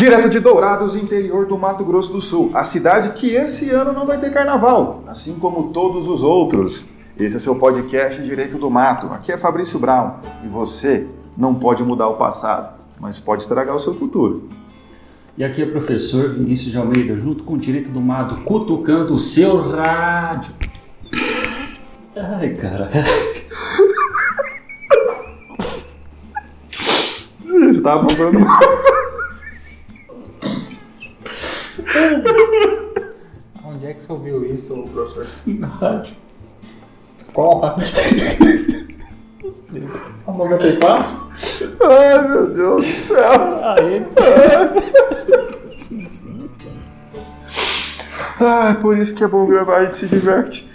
Direto 0.00 0.30
de 0.30 0.40
Dourados, 0.40 0.96
interior 0.96 1.44
do 1.44 1.58
Mato 1.58 1.84
Grosso 1.84 2.10
do 2.10 2.22
Sul, 2.22 2.50
a 2.54 2.64
cidade 2.64 3.10
que 3.10 3.34
esse 3.34 3.68
ano 3.68 3.92
não 3.92 4.06
vai 4.06 4.16
ter 4.16 4.32
carnaval, 4.32 5.04
assim 5.06 5.34
como 5.38 5.74
todos 5.74 6.08
os 6.08 6.22
outros. 6.22 6.86
Esse 7.18 7.36
é 7.36 7.38
seu 7.38 7.56
podcast 7.56 8.22
Direito 8.22 8.56
do 8.56 8.70
Mato. 8.70 9.08
Aqui 9.08 9.30
é 9.30 9.36
Fabrício 9.36 9.78
Brown 9.78 10.12
e 10.42 10.48
você 10.48 11.06
não 11.36 11.54
pode 11.54 11.82
mudar 11.84 12.08
o 12.08 12.14
passado, 12.14 12.78
mas 12.98 13.18
pode 13.18 13.42
estragar 13.42 13.76
o 13.76 13.78
seu 13.78 13.92
futuro. 13.92 14.48
E 15.36 15.44
aqui 15.44 15.60
é 15.60 15.66
o 15.66 15.70
professor 15.70 16.30
Vinícius 16.30 16.72
de 16.72 16.78
Almeida, 16.78 17.14
junto 17.14 17.44
com 17.44 17.52
o 17.52 17.58
Direito 17.58 17.90
do 17.90 18.00
Mato, 18.00 18.38
cutucando 18.38 19.12
o 19.12 19.18
seu 19.18 19.68
rádio. 19.68 20.54
Ai, 22.16 22.54
cara. 22.54 22.90
Você 27.38 27.66
estava 27.66 28.06
procurando 28.06 28.38
uma... 28.38 28.60
Onde 33.64 33.86
é 33.86 33.94
que 33.94 34.02
você 34.02 34.12
ouviu 34.12 34.44
isso, 34.44 34.82
professor? 34.92 35.26
Na 35.46 35.66
rádio. 35.66 36.14
Qual 37.32 37.60
rádio? 37.60 37.86
A 40.26 40.32
94? 40.32 41.28
Ai, 41.82 42.28
meu 42.28 42.46
Deus 42.52 42.84
do 42.84 42.92
céu. 43.14 43.60
Ai, 48.40 48.74
por 48.80 48.96
isso 48.98 49.14
que 49.14 49.22
é 49.24 49.28
bom 49.28 49.46
gravar 49.46 49.82
e 49.84 49.90
se 49.90 50.06
diverte. 50.06 50.68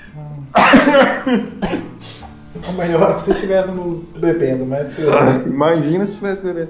Ou 2.67 2.73
melhor, 2.73 3.19
se 3.19 3.31
estivéssemos 3.31 3.99
bebendo, 4.17 4.65
mas 4.65 4.89
tudo 4.89 5.09
Ah, 5.13 5.31
bem. 5.39 5.47
Imagina 5.53 6.05
se 6.05 6.15
tivesse 6.15 6.41
bebendo. 6.41 6.69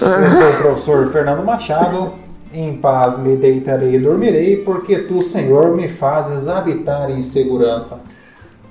Eu 0.00 0.30
sou 0.30 0.48
o 0.48 0.56
professor 0.62 1.06
Fernando 1.10 1.44
Machado. 1.44 2.14
Em 2.54 2.76
paz 2.76 3.18
me 3.18 3.36
deitarei 3.36 3.96
e 3.96 3.98
dormirei, 3.98 4.58
porque 4.58 5.00
tu, 5.00 5.20
Senhor, 5.20 5.74
me 5.74 5.88
fazes 5.88 6.46
habitar 6.46 7.10
em 7.10 7.20
segurança. 7.20 8.00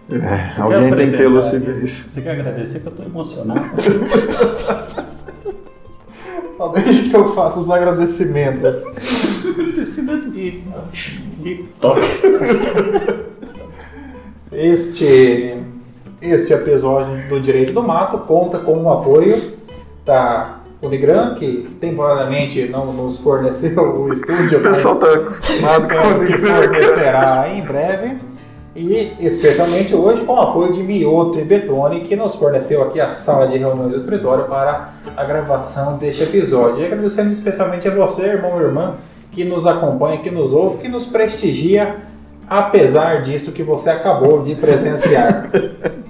É, 0.09 0.62
alguém 0.62 0.95
tem 0.95 1.12
que 1.12 1.17
ter 1.17 1.28
lucidez. 1.28 2.09
Você 2.14 2.22
quer 2.22 2.31
agradecer 2.31 2.80
que 2.80 2.88
eu 2.88 2.94
tô 2.94 3.04
emocionado? 3.04 3.59
Só 6.58 6.67
deixa 6.70 7.09
que 7.09 7.14
eu 7.14 7.34
faça 7.34 7.59
os 7.59 7.70
agradecimentos. 7.70 8.84
Agradecimento 9.45 10.31
de, 10.31 10.64
de 11.42 11.66
toque. 11.81 12.02
Este, 14.50 15.58
este 16.22 16.54
episódio 16.54 17.28
do 17.28 17.42
Direito 17.42 17.73
do 17.73 17.84
Mato 17.84 18.20
conta 18.20 18.59
com 18.59 18.84
o 18.84 18.89
apoio 18.89 19.42
da 20.06 20.59
Unigran, 20.84 21.36
que 21.36 21.67
temporariamente 21.80 22.67
não 22.67 22.92
nos 22.92 23.17
forneceu 23.20 23.81
o 23.81 24.12
estúdio, 24.14 24.59
O 24.59 24.62
pessoal 24.62 25.00
mas 25.00 25.09
tá 25.09 25.14
acostumado 25.16 25.88
com 25.88 26.23
é, 26.23 26.26
que 26.28 26.34
o 26.34 26.45
fornecerá 26.45 27.50
em 27.50 27.62
breve. 27.62 28.17
E 28.76 29.14
especialmente 29.20 29.94
hoje 29.94 30.23
com 30.26 30.34
o 30.34 30.42
apoio 30.42 30.73
de 30.73 30.81
Mioto 30.81 31.39
e 31.39 31.44
Betone, 31.44 32.02
que 32.02 32.16
nos 32.16 32.36
forneceu 32.36 32.81
aqui 32.81 33.00
a 33.00 33.11
sala 33.11 33.48
de 33.48 33.56
reuniões 33.56 33.92
do 33.92 33.98
escritório 33.98 34.45
para 34.45 34.94
a 35.16 35.23
gravação 35.23 35.95
deste 35.98 36.23
episódio. 36.23 36.81
E 36.81 36.86
agradecemos 36.86 37.34
especialmente 37.34 37.88
a 37.88 37.94
você, 37.94 38.23
irmão 38.23 38.58
e 38.58 38.64
irmã, 38.64 38.95
que 39.31 39.45
nos 39.45 39.67
acompanha, 39.67 40.17
que 40.17 40.31
nos 40.31 40.54
ouve, 40.54 40.80
que 40.80 40.88
nos 40.88 41.06
prestigia, 41.06 41.98
apesar 42.50 43.22
disso 43.22 43.52
que 43.52 43.61
você 43.61 43.92
acabou 43.92 44.42
de 44.42 44.56
presenciar. 44.56 45.50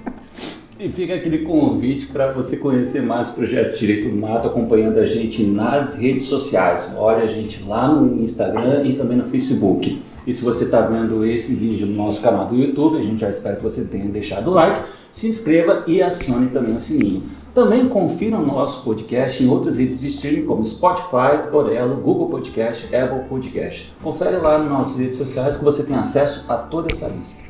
E 0.83 0.89
fica 0.89 1.15
aquele 1.15 1.45
convite 1.45 2.07
para 2.07 2.33
você 2.33 2.57
conhecer 2.57 3.01
mais 3.01 3.29
o 3.29 3.31
Projeto 3.31 3.79
Direito 3.79 4.09
do 4.09 4.17
Mato, 4.17 4.49
acompanhando 4.49 4.99
a 4.99 5.05
gente 5.05 5.41
nas 5.41 5.95
redes 5.95 6.25
sociais. 6.25 6.89
Olha 6.97 7.23
a 7.23 7.25
gente 7.25 7.63
lá 7.63 7.87
no 7.87 8.21
Instagram 8.21 8.83
e 8.83 8.93
também 8.95 9.15
no 9.15 9.23
Facebook. 9.29 10.01
E 10.27 10.33
se 10.33 10.43
você 10.43 10.65
está 10.65 10.81
vendo 10.81 11.25
esse 11.25 11.55
vídeo 11.55 11.87
no 11.87 11.93
nosso 11.93 12.21
canal 12.21 12.47
do 12.47 12.57
YouTube, 12.57 12.97
a 12.97 13.01
gente 13.01 13.21
já 13.21 13.29
espera 13.29 13.55
que 13.55 13.63
você 13.63 13.85
tenha 13.85 14.03
deixado 14.09 14.51
o 14.51 14.53
like, 14.53 14.81
se 15.09 15.29
inscreva 15.29 15.85
e 15.87 16.01
acione 16.01 16.47
também 16.47 16.75
o 16.75 16.79
sininho. 16.81 17.23
Também 17.55 17.87
confira 17.87 18.35
o 18.35 18.45
nosso 18.45 18.83
podcast 18.83 19.41
em 19.41 19.47
outras 19.47 19.77
redes 19.77 20.01
de 20.01 20.07
streaming 20.07 20.45
como 20.45 20.65
Spotify, 20.65 21.47
Orelo, 21.53 21.95
Google 21.95 22.27
Podcast, 22.27 22.93
Apple 22.93 23.25
Podcast. 23.29 23.89
Confere 24.03 24.35
lá 24.35 24.59
nas 24.59 24.69
nossas 24.69 24.99
redes 24.99 25.15
sociais 25.15 25.55
que 25.55 25.63
você 25.63 25.85
tem 25.85 25.95
acesso 25.95 26.43
a 26.49 26.57
toda 26.57 26.91
essa 26.91 27.07
lista. 27.07 27.41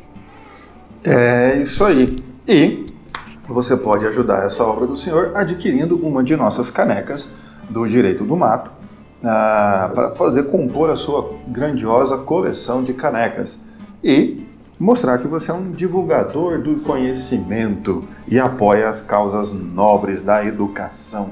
É 1.04 1.58
isso 1.60 1.84
aí. 1.84 2.08
E 2.48 2.83
você 3.48 3.76
pode 3.76 4.06
ajudar 4.06 4.46
essa 4.46 4.64
obra 4.64 4.88
do 4.88 4.96
Senhor 4.96 5.32
adquirindo 5.36 5.96
uma 5.98 6.24
de 6.24 6.36
nossas 6.36 6.72
canecas 6.72 7.28
do 7.70 7.88
Direito 7.88 8.24
do 8.24 8.36
Mato 8.38 8.72
ah, 9.24 9.92
para 9.94 10.10
poder 10.12 10.44
compor 10.44 10.90
a 10.90 10.96
sua 10.96 11.34
grandiosa 11.48 12.18
coleção 12.18 12.84
de 12.84 12.94
canecas 12.94 13.62
e 14.04 14.46
mostrar 14.80 15.18
que 15.18 15.28
você 15.28 15.52
é 15.52 15.54
um 15.54 15.72
divulgador 15.72 16.60
do 16.60 16.76
conhecimento 16.82 18.04
e 18.28 18.40
apoia 18.40 18.90
as 18.90 19.02
causas 19.02 19.52
nobres 19.52 20.22
da 20.22 20.46
educação. 20.46 21.32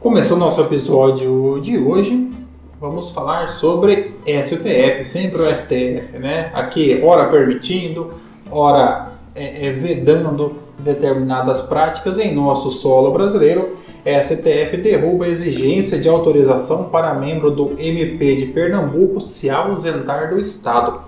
Começando 0.00 0.40
nosso 0.40 0.60
episódio 0.60 1.60
de 1.62 1.78
hoje, 1.78 2.30
vamos 2.78 3.10
falar 3.10 3.48
sobre 3.48 4.14
STF, 4.26 5.02
sempre 5.02 5.40
o 5.40 5.56
STF, 5.56 6.18
né? 6.18 6.50
Aqui, 6.52 7.00
ora 7.02 7.30
permitindo, 7.30 8.12
ora 8.50 9.14
é, 9.34 9.66
é, 9.66 9.70
vedando 9.72 10.56
determinadas 10.78 11.60
práticas 11.60 12.18
em 12.18 12.34
nosso 12.34 12.70
solo 12.70 13.10
brasileiro. 13.10 13.74
STF 14.04 14.76
derruba 14.76 15.24
a 15.24 15.28
exigência 15.28 15.98
de 15.98 16.08
autorização 16.08 16.84
para 16.84 17.14
membro 17.14 17.50
do 17.50 17.72
MP 17.78 18.36
de 18.36 18.46
Pernambuco 18.46 19.20
se 19.20 19.48
ausentar 19.50 20.30
do 20.30 20.38
Estado. 20.38 21.00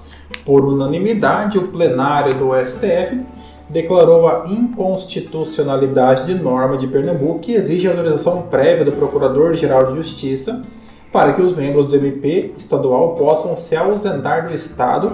Por 0.44 0.64
unanimidade, 0.64 1.58
o 1.58 1.68
plenário 1.68 2.38
do 2.38 2.50
STF 2.64 3.24
declarou 3.68 4.28
a 4.28 4.44
inconstitucionalidade 4.48 6.24
de 6.24 6.34
norma 6.34 6.76
de 6.76 6.86
Pernambuco 6.86 7.40
que 7.40 7.52
exige 7.52 7.86
autorização 7.86 8.42
prévia 8.42 8.84
do 8.84 8.92
Procurador-Geral 8.92 9.86
de 9.88 9.96
Justiça 9.96 10.62
para 11.12 11.32
que 11.32 11.42
os 11.42 11.54
membros 11.54 11.86
do 11.86 11.96
MP 11.96 12.52
estadual 12.56 13.14
possam 13.14 13.56
se 13.56 13.76
ausentar 13.76 14.48
do 14.48 14.54
Estado 14.54 15.12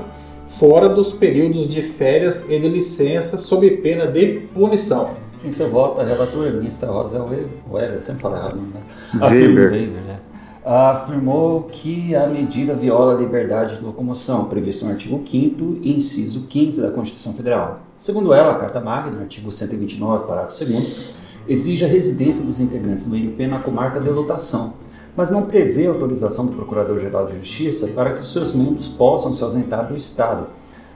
fora 0.58 0.88
dos 0.88 1.12
períodos 1.12 1.68
de 1.68 1.82
férias 1.82 2.46
e 2.48 2.58
de 2.58 2.68
licença 2.68 3.38
sob 3.38 3.68
pena 3.78 4.06
de 4.06 4.40
punição. 4.54 5.10
Em 5.44 5.50
seu 5.50 5.70
voto, 5.70 6.00
a 6.00 6.04
relatora 6.04 6.50
ministra 6.52 6.90
Rosa 6.90 7.24
Weber, 7.68 8.00
sempre 8.00 8.26
errado, 8.28 8.56
né? 8.56 8.80
Weber. 9.14 9.72
Weber, 9.72 10.02
né? 10.02 10.20
afirmou 10.64 11.64
que 11.64 12.14
a 12.14 12.26
medida 12.28 12.74
viola 12.74 13.14
a 13.14 13.18
liberdade 13.18 13.78
de 13.78 13.84
locomoção, 13.84 14.44
previsto 14.44 14.84
no 14.84 14.92
artigo 14.92 15.18
5º, 15.18 15.80
inciso 15.82 16.46
15 16.46 16.80
da 16.82 16.90
Constituição 16.90 17.34
Federal. 17.34 17.80
Segundo 17.98 18.32
ela, 18.32 18.52
a 18.52 18.54
Carta 18.58 18.80
Magna, 18.80 19.20
artigo 19.20 19.50
129, 19.50 20.26
parágrafo 20.26 20.64
2 20.64 21.22
exige 21.48 21.84
a 21.84 21.88
residência 21.88 22.44
dos 22.44 22.60
integrantes 22.60 23.06
do 23.06 23.16
MP 23.16 23.48
na 23.48 23.58
comarca 23.58 23.98
de 23.98 24.08
lotação, 24.08 24.74
mas 25.16 25.30
não 25.30 25.42
prevê 25.42 25.86
autorização 25.86 26.46
do 26.46 26.52
Procurador-Geral 26.52 27.26
de 27.26 27.36
Justiça 27.38 27.88
para 27.88 28.12
que 28.12 28.20
os 28.22 28.32
seus 28.32 28.54
membros 28.54 28.88
possam 28.88 29.32
se 29.32 29.42
ausentar 29.44 29.86
do 29.86 29.96
Estado. 29.96 30.46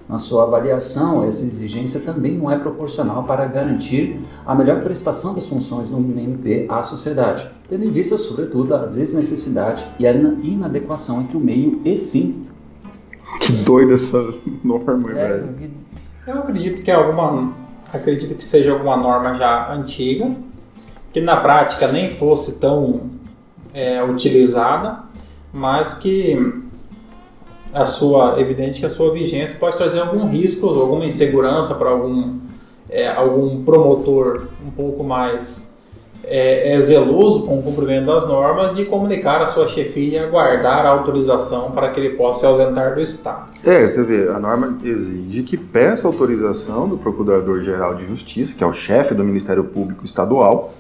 Na 0.09 0.19
sua 0.19 0.45
avaliação, 0.45 1.25
essa 1.25 1.43
exigência 1.43 1.99
também 2.01 2.39
não 2.39 2.49
é 2.51 2.57
proporcional 2.57 3.25
para 3.25 3.45
garantir 3.47 4.21
a 4.47 4.55
melhor 4.55 4.81
prestação 4.81 5.35
das 5.35 5.49
funções 5.49 5.89
do 5.89 5.97
MP 5.99 6.65
à 6.69 6.81
sociedade, 6.83 7.49
tendo 7.69 7.85
em 7.85 7.91
vista, 7.91 8.17
sobretudo, 8.17 8.75
a 8.77 8.87
desnecessidade 8.87 9.85
e 9.99 10.07
a 10.07 10.13
ina- 10.13 10.37
inadequação 10.45 11.23
entre 11.23 11.37
o 11.37 11.41
meio 11.41 11.81
e 11.85 11.97
fim. 11.99 12.47
Que 13.41 13.51
doida 13.53 13.95
essa 13.95 14.17
norma, 14.63 15.11
É, 15.11 15.39
velho. 15.39 15.49
eu 16.29 16.39
acredito 16.39 16.83
que 16.83 16.91
é 16.91 16.95
alguma, 16.95 17.53
acredito 17.93 18.33
que 18.37 18.45
seja 18.45 18.73
alguma 18.73 18.97
norma 18.97 19.35
já 19.35 19.73
antiga, 19.75 20.31
que 21.13 21.21
na 21.21 21.37
prática 21.39 21.89
nem 21.89 22.11
fosse 22.11 22.61
tão 22.61 23.01
é, 23.77 24.03
utilizada, 24.03 25.01
mas 25.53 25.93
que 25.93 26.63
a 27.75 27.85
sua, 27.85 28.41
evidente 28.41 28.81
que 28.81 28.87
a 28.87 28.91
sua 28.91 29.13
vigência 29.13 29.59
pode 29.59 29.77
trazer 29.77 30.01
algum 30.01 30.27
risco, 30.27 30.67
alguma 30.67 31.05
insegurança 31.05 31.75
para 31.75 31.91
algum, 31.91 32.39
é, 32.89 33.07
algum 33.07 33.63
promotor 33.65 34.49
um 34.67 34.71
pouco 34.71 35.05
mais 35.05 35.77
é, 36.25 36.73
é 36.75 36.81
zeloso 36.81 37.43
com 37.43 37.59
o 37.59 37.63
cumprimento 37.63 38.07
das 38.07 38.27
normas 38.27 38.75
de 38.75 38.87
comunicar 38.87 39.43
à 39.43 39.49
sua 39.49 39.69
chefia 39.69 40.21
e 40.23 40.25
aguardar 40.25 40.87
a 40.87 40.89
autorização 40.89 41.71
para 41.73 41.91
que 41.91 42.01
ele 42.01 42.17
possa 42.17 42.41
se 42.41 42.47
ausentar 42.47 42.95
do 42.95 43.03
Estado. 43.03 43.53
É, 43.63 43.87
você 43.87 44.03
vê, 44.03 44.31
a 44.31 44.41
norma 44.41 44.79
exige 44.83 45.43
que 45.43 45.59
peça 45.59 46.09
autorização 46.09 46.89
do 46.89 46.97
Procurador-Geral 46.97 47.95
de 47.95 48.07
Justiça, 48.07 48.55
que 48.57 48.65
é 48.65 48.67
o 48.67 48.73
chefe 48.73 49.15
do 49.15 49.23
Ministério 49.23 49.65
Público 49.65 50.03
Estadual, 50.03 50.73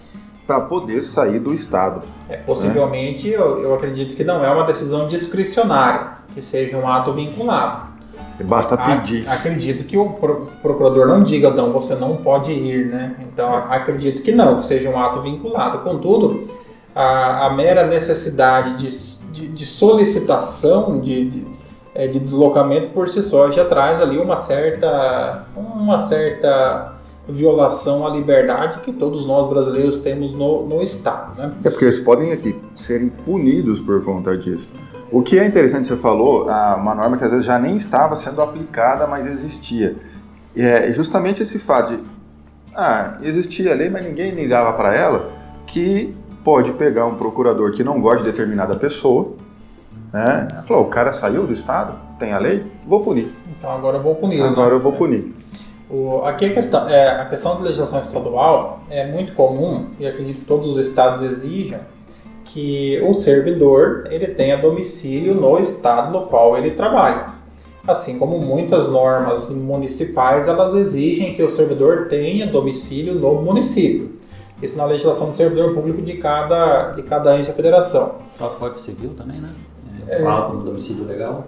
para 0.46 0.60
poder 0.60 1.02
sair 1.02 1.38
do 1.40 1.52
Estado. 1.52 2.02
É, 2.28 2.36
possivelmente, 2.36 3.28
eu, 3.28 3.58
eu 3.60 3.74
acredito 3.74 4.14
que 4.14 4.22
não 4.24 4.44
é 4.44 4.50
uma 4.50 4.64
decisão 4.64 5.08
discricionária, 5.08 6.08
que 6.34 6.40
seja 6.40 6.76
um 6.76 6.88
ato 6.88 7.12
vinculado. 7.12 7.96
Basta 8.44 8.76
pedir. 8.76 9.26
acredito 9.28 9.84
que 9.84 9.96
o 9.96 10.10
pro- 10.10 10.48
procurador 10.60 11.06
não 11.08 11.22
diga, 11.22 11.50
não, 11.50 11.70
você 11.70 11.94
não 11.94 12.16
pode 12.18 12.52
ir, 12.52 12.86
né? 12.86 13.16
Então, 13.22 13.48
a- 13.54 13.74
acredito 13.74 14.22
que 14.22 14.30
não, 14.30 14.60
que 14.60 14.66
seja 14.66 14.90
um 14.90 14.98
ato 14.98 15.22
vinculado. 15.22 15.78
Contudo, 15.78 16.46
a, 16.94 17.46
a 17.46 17.50
mera 17.50 17.86
necessidade 17.86 18.76
de, 18.76 19.32
de, 19.32 19.48
de 19.48 19.66
solicitação 19.66 21.00
de, 21.00 21.30
de, 21.30 21.46
é, 21.94 22.06
de, 22.06 22.20
deslocamento 22.20 22.90
por 22.90 23.08
si 23.08 23.22
só 23.22 23.50
já 23.50 23.64
traz 23.64 24.02
ali 24.02 24.18
uma 24.18 24.36
certa, 24.36 25.46
uma 25.56 25.98
certa 25.98 26.92
violação 27.28 28.06
à 28.06 28.10
liberdade 28.10 28.80
que 28.80 28.92
todos 28.92 29.26
nós 29.26 29.48
brasileiros 29.48 29.98
temos 29.98 30.32
no, 30.32 30.66
no 30.66 30.82
Estado. 30.82 31.36
Né? 31.36 31.52
É 31.64 31.70
porque 31.70 31.84
eles 31.84 31.98
podem 31.98 32.32
aqui 32.32 32.56
serem 32.74 33.08
punidos 33.08 33.80
por 33.80 34.04
conta 34.04 34.36
disso. 34.36 34.68
O 35.10 35.22
que 35.22 35.38
é 35.38 35.44
interessante, 35.44 35.86
você 35.86 35.96
falou, 35.96 36.44
uma 36.44 36.94
norma 36.94 37.16
que 37.16 37.24
às 37.24 37.30
vezes 37.30 37.46
já 37.46 37.58
nem 37.58 37.76
estava 37.76 38.16
sendo 38.16 38.42
aplicada, 38.42 39.06
mas 39.06 39.26
existia. 39.26 39.96
É 40.56 40.92
justamente 40.92 41.42
esse 41.42 41.58
fato 41.58 41.96
de, 41.96 42.02
ah, 42.74 43.18
existia 43.22 43.72
a 43.72 43.74
lei, 43.74 43.88
mas 43.88 44.04
ninguém 44.04 44.32
ligava 44.32 44.72
para 44.72 44.94
ela, 44.94 45.30
que 45.66 46.14
pode 46.44 46.72
pegar 46.72 47.06
um 47.06 47.16
procurador 47.16 47.72
que 47.72 47.84
não 47.84 48.00
gosta 48.00 48.24
de 48.24 48.30
determinada 48.30 48.76
pessoa, 48.76 49.34
né? 50.12 50.48
Falou, 50.66 50.84
o 50.84 50.88
cara 50.88 51.12
saiu 51.12 51.46
do 51.46 51.52
Estado, 51.52 51.94
tem 52.18 52.32
a 52.32 52.38
lei, 52.38 52.64
vou 52.86 53.02
punir. 53.02 53.32
Então 53.58 53.70
agora 53.70 53.98
eu 53.98 54.02
vou 54.02 54.14
punir. 54.14 54.42
Agora 54.42 54.70
né? 54.70 54.76
eu 54.76 54.80
vou 54.80 54.92
punir. 54.92 55.34
O, 55.88 56.22
aqui 56.24 56.46
a 56.46 56.54
questão, 56.54 56.88
é, 56.88 57.08
a 57.20 57.24
questão 57.26 57.56
da 57.56 57.62
legislação 57.62 58.02
estadual 58.02 58.80
é 58.90 59.06
muito 59.06 59.34
comum, 59.34 59.86
e 60.00 60.06
acredito 60.06 60.40
que 60.40 60.44
todos 60.44 60.68
os 60.68 60.78
estados 60.78 61.22
exijam, 61.22 61.80
que 62.44 63.00
o 63.02 63.14
servidor 63.14 64.08
ele 64.10 64.28
tenha 64.28 64.56
domicílio 64.56 65.34
no 65.34 65.58
estado 65.58 66.12
no 66.12 66.26
qual 66.26 66.56
ele 66.56 66.72
trabalha. 66.72 67.36
Assim 67.86 68.18
como 68.18 68.38
muitas 68.38 68.88
normas 68.88 69.50
municipais, 69.50 70.48
elas 70.48 70.74
exigem 70.74 71.34
que 71.34 71.42
o 71.42 71.50
servidor 71.50 72.08
tenha 72.08 72.46
domicílio 72.46 73.14
no 73.14 73.34
município. 73.42 74.16
Isso 74.60 74.76
na 74.76 74.86
legislação 74.86 75.28
do 75.28 75.36
servidor 75.36 75.74
público 75.74 76.02
de 76.02 76.14
cada, 76.14 76.92
de 76.92 77.02
cada 77.02 77.38
ente 77.38 77.48
da 77.48 77.54
federação. 77.54 78.16
O 78.40 78.48
Código 78.48 78.78
Civil 78.78 79.10
também, 79.10 79.38
né? 79.38 79.50
É, 80.08 80.22
fala 80.22 80.50
como 80.50 80.64
domicílio 80.64 81.04
legal. 81.04 81.46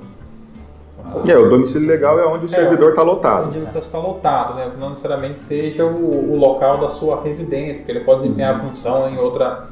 É, 1.27 1.37
o 1.37 1.49
domicílio 1.49 1.89
legal 1.89 2.19
é 2.19 2.27
onde 2.27 2.45
o 2.45 2.47
é, 2.47 2.49
servidor 2.49 2.91
está 2.91 3.03
lotado. 3.03 3.49
Onde 3.49 3.79
está 3.79 3.99
lotado, 3.99 4.55
né? 4.55 4.71
Não 4.79 4.91
necessariamente 4.91 5.41
seja 5.41 5.85
o, 5.85 6.33
o, 6.33 6.37
local 6.37 6.79
da 6.79 6.89
sua 6.89 7.23
residência, 7.23 7.77
porque 7.77 7.93
ele 7.93 8.05
pode 8.05 8.23
desempenhar 8.23 8.55
a 8.55 8.59
uhum. 8.59 8.69
função 8.69 9.09
em 9.09 9.19
outra. 9.19 9.69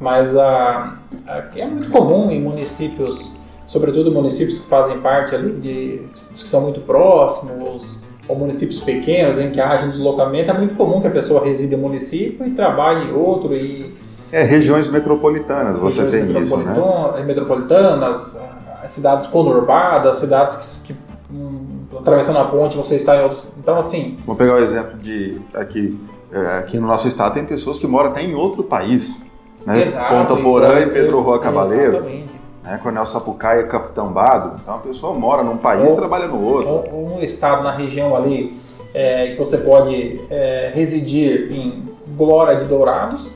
Mas 0.00 0.36
a, 0.36 0.96
a, 1.26 1.44
é 1.56 1.66
muito 1.66 1.90
comum 1.90 2.30
em 2.30 2.40
municípios, 2.40 3.38
sobretudo 3.66 4.10
municípios 4.10 4.58
que 4.58 4.68
fazem 4.68 4.98
parte 5.00 5.34
ali 5.34 5.52
de. 5.52 6.02
que 6.12 6.48
são 6.48 6.60
muito 6.60 6.80
próximos, 6.80 8.00
ou 8.28 8.36
municípios 8.36 8.80
pequenos 8.80 9.38
em 9.38 9.50
que 9.50 9.60
haja 9.60 9.86
um 9.86 9.90
deslocamento, 9.90 10.50
é 10.50 10.54
muito 10.54 10.76
comum 10.76 11.00
que 11.00 11.06
a 11.06 11.10
pessoa 11.10 11.44
resida 11.44 11.74
em 11.74 11.78
um 11.78 11.82
município 11.82 12.46
e 12.46 12.50
trabalhe 12.50 13.08
em 13.08 13.14
outro 13.14 13.54
e 13.54 13.94
é, 14.32 14.42
regiões 14.42 14.88
metropolitanas, 14.88 15.78
você 15.78 16.04
tem 16.06 16.42
isso, 16.42 16.56
né? 16.56 16.74
Metropolitanas, 17.24 18.36
cidades 18.86 19.26
conurbadas, 19.26 20.18
cidades 20.18 20.80
que, 20.84 20.92
que 20.92 20.98
um, 21.32 21.86
atravessando 21.98 22.38
a 22.38 22.44
ponte 22.44 22.76
você 22.76 22.96
está 22.96 23.16
em 23.16 23.22
outros. 23.22 23.52
Então, 23.58 23.78
assim. 23.78 24.16
Vou 24.26 24.36
pegar 24.36 24.54
o 24.54 24.58
exemplo 24.58 24.98
de 24.98 25.40
aqui, 25.54 25.98
é, 26.32 26.58
aqui 26.58 26.78
no 26.78 26.86
nosso 26.86 27.08
estado 27.08 27.34
tem 27.34 27.44
pessoas 27.44 27.78
que 27.78 27.86
moram 27.86 28.10
até 28.10 28.22
em 28.22 28.34
outro 28.34 28.62
país, 28.62 29.24
né? 29.66 29.80
Exato, 29.82 30.14
Ponta 30.14 30.42
Porã 30.42 30.80
e 30.80 30.86
Pedro 30.86 31.20
Rua 31.20 31.40
Cavaleiro. 31.40 32.04
Né, 32.62 32.78
Coronel 32.82 33.06
Sapucaia 33.06 33.60
e 33.60 33.66
Capitão 33.66 34.10
Bado. 34.10 34.58
Então 34.62 34.76
a 34.76 34.78
pessoa 34.78 35.12
mora 35.12 35.42
num 35.42 35.58
país 35.58 35.92
e 35.92 35.96
trabalha 35.96 36.26
no 36.26 36.42
outro. 36.42 36.68
Ou, 36.68 36.88
ou 36.92 37.08
no 37.16 37.24
estado, 37.24 37.62
na 37.62 37.70
região 37.70 38.16
ali, 38.16 38.58
é, 38.94 39.32
que 39.32 39.38
você 39.38 39.58
pode 39.58 40.22
é, 40.30 40.70
residir 40.74 41.52
em 41.52 41.84
Glória 42.16 42.56
de 42.58 42.66
Dourados 42.66 43.34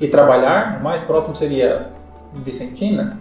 e 0.00 0.06
trabalhar. 0.06 0.78
O 0.80 0.84
mais 0.84 1.02
próximo 1.02 1.36
seria 1.36 1.90
Vicentina, 2.32 3.18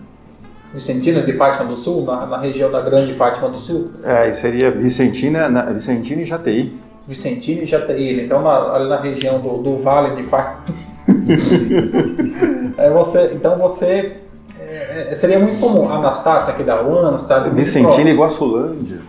Vicentina 0.77 1.23
de 1.23 1.33
Fátima 1.33 1.67
do 1.67 1.75
Sul, 1.75 2.05
na, 2.05 2.27
na, 2.27 2.37
região 2.37 2.71
da 2.71 2.79
Grande 2.81 3.11
Fátima 3.15 3.49
do 3.49 3.57
Sul? 3.57 3.85
É, 4.03 4.31
seria 4.31 4.69
Vicentina, 4.69 5.49
na, 5.49 5.63
Vicentina 5.63 6.21
e 6.21 6.25
Jataí. 6.25 6.71
Vicentina 7.07 7.63
e 7.63 7.65
Jataí, 7.65 8.23
então 8.23 8.43
na, 8.43 8.75
ali 8.75 8.87
na 8.87 9.01
região 9.01 9.39
do, 9.39 9.57
do 9.57 9.77
Vale 9.77 10.15
de 10.15 10.21
Fátima. 10.21 10.75
é 12.77 12.91
você, 12.91 13.31
então 13.33 13.57
você 13.57 14.17
é, 14.59 15.07
é, 15.09 15.15
seria 15.15 15.39
muito 15.39 15.59
comum. 15.59 15.89
Anastácia 15.89 16.53
aqui 16.53 16.61
da 16.61 16.79
UAN, 16.83 17.17
cidade 17.17 17.49
Vicentina 17.49 18.11
e 18.11 18.13
Guaçulândia. 18.13 18.99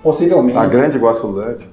Possivelmente. 0.00 0.56
A 0.56 0.64
grande 0.64 0.96
Guaçulândia. 0.96 1.66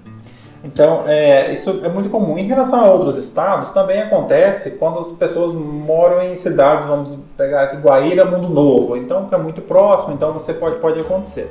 Então, 0.64 1.04
é, 1.08 1.52
isso 1.52 1.82
é 1.84 1.90
muito 1.90 2.10
comum. 2.10 2.38
Em 2.38 2.48
relação 2.48 2.86
a 2.86 2.92
outros 2.92 3.18
estados, 3.18 3.72
também 3.72 4.00
acontece 4.02 4.72
quando 4.72 5.00
as 5.00 5.12
pessoas 5.12 5.54
moram 5.54 6.22
em 6.22 6.36
cidades, 6.36 6.86
vamos 6.86 7.18
pegar 7.36 7.64
aqui 7.64 7.78
Guaíra, 7.78 8.26
Mundo 8.26 8.48
Novo, 8.48 8.96
então 8.96 9.28
que 9.28 9.34
é 9.34 9.38
muito 9.38 9.62
próximo, 9.62 10.14
então 10.14 10.34
você 10.34 10.54
pode, 10.54 10.78
pode 10.80 11.00
acontecer. 11.00 11.50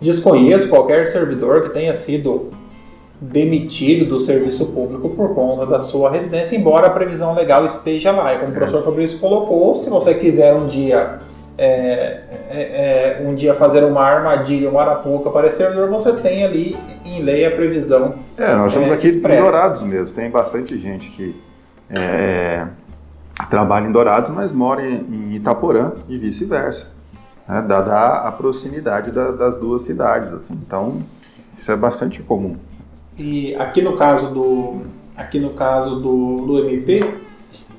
Desconheço 0.00 0.68
qualquer 0.68 1.06
servidor 1.06 1.62
que 1.62 1.68
tenha 1.70 1.94
sido 1.94 2.50
demitido 3.20 4.04
do 4.04 4.20
serviço 4.20 4.66
público 4.66 5.10
por 5.10 5.34
conta 5.34 5.64
da 5.64 5.80
sua 5.80 6.10
residência, 6.10 6.56
embora 6.56 6.88
a 6.88 6.90
previsão 6.90 7.34
legal 7.34 7.64
esteja 7.64 8.10
lá. 8.10 8.34
E 8.34 8.38
como 8.38 8.50
o 8.50 8.54
professor 8.54 8.82
Fabrício 8.82 9.18
colocou, 9.18 9.76
se 9.76 9.88
você 9.88 10.12
quiser 10.12 10.54
um 10.54 10.66
dia 10.66 11.20
é, 11.58 12.20
é, 12.50 13.18
é, 13.20 13.22
um 13.26 13.34
dia 13.34 13.54
fazer 13.54 13.82
uma 13.84 14.02
armadilha, 14.02 14.68
uma 14.68 14.82
arapuca 14.82 15.30
para 15.30 15.50
servidor, 15.50 15.88
você 15.88 16.12
tem 16.14 16.44
ali 16.44 16.76
em 17.04 17.22
lei 17.22 17.46
a 17.46 17.50
previsão. 17.50 18.16
É, 18.36 18.54
nós 18.54 18.68
estamos 18.68 18.90
é, 18.90 18.94
aqui 18.94 19.08
expressa. 19.08 19.40
em 19.40 19.42
Dourados 19.42 19.82
mesmo. 19.82 20.10
Tem 20.10 20.30
bastante 20.30 20.78
gente 20.78 21.10
que 21.10 21.34
é, 21.88 22.66
trabalha 23.48 23.86
em 23.86 23.92
Dourados, 23.92 24.30
mas 24.30 24.52
mora 24.52 24.86
em 24.86 25.34
Itaporã 25.34 25.92
e 26.08 26.18
vice-versa. 26.18 26.94
Né, 27.48 27.64
dada 27.66 28.26
a 28.26 28.32
proximidade 28.32 29.10
da, 29.10 29.30
das 29.30 29.56
duas 29.56 29.82
cidades. 29.82 30.32
Assim. 30.32 30.54
Então, 30.66 30.98
isso 31.56 31.72
é 31.72 31.76
bastante 31.76 32.22
comum. 32.22 32.54
E 33.16 33.54
aqui 33.56 33.80
no 33.80 33.96
caso 33.96 34.28
do, 34.28 34.82
aqui 35.16 35.40
no 35.40 35.50
caso 35.50 35.96
do, 36.00 36.44
do 36.44 36.58
MP, 36.68 37.14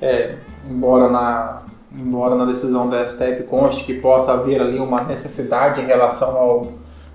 é, 0.02 0.34
embora 0.68 1.08
na, 1.08 1.62
embora 1.92 2.34
na 2.34 2.44
decisão 2.44 2.88
da 2.88 3.08
STF 3.08 3.44
conste 3.44 3.84
que 3.84 3.94
possa 3.94 4.32
haver 4.32 4.60
ali 4.60 4.78
uma 4.78 5.02
necessidade 5.04 5.80
em 5.80 5.86
relação 5.86 6.36
ao, 6.36 6.72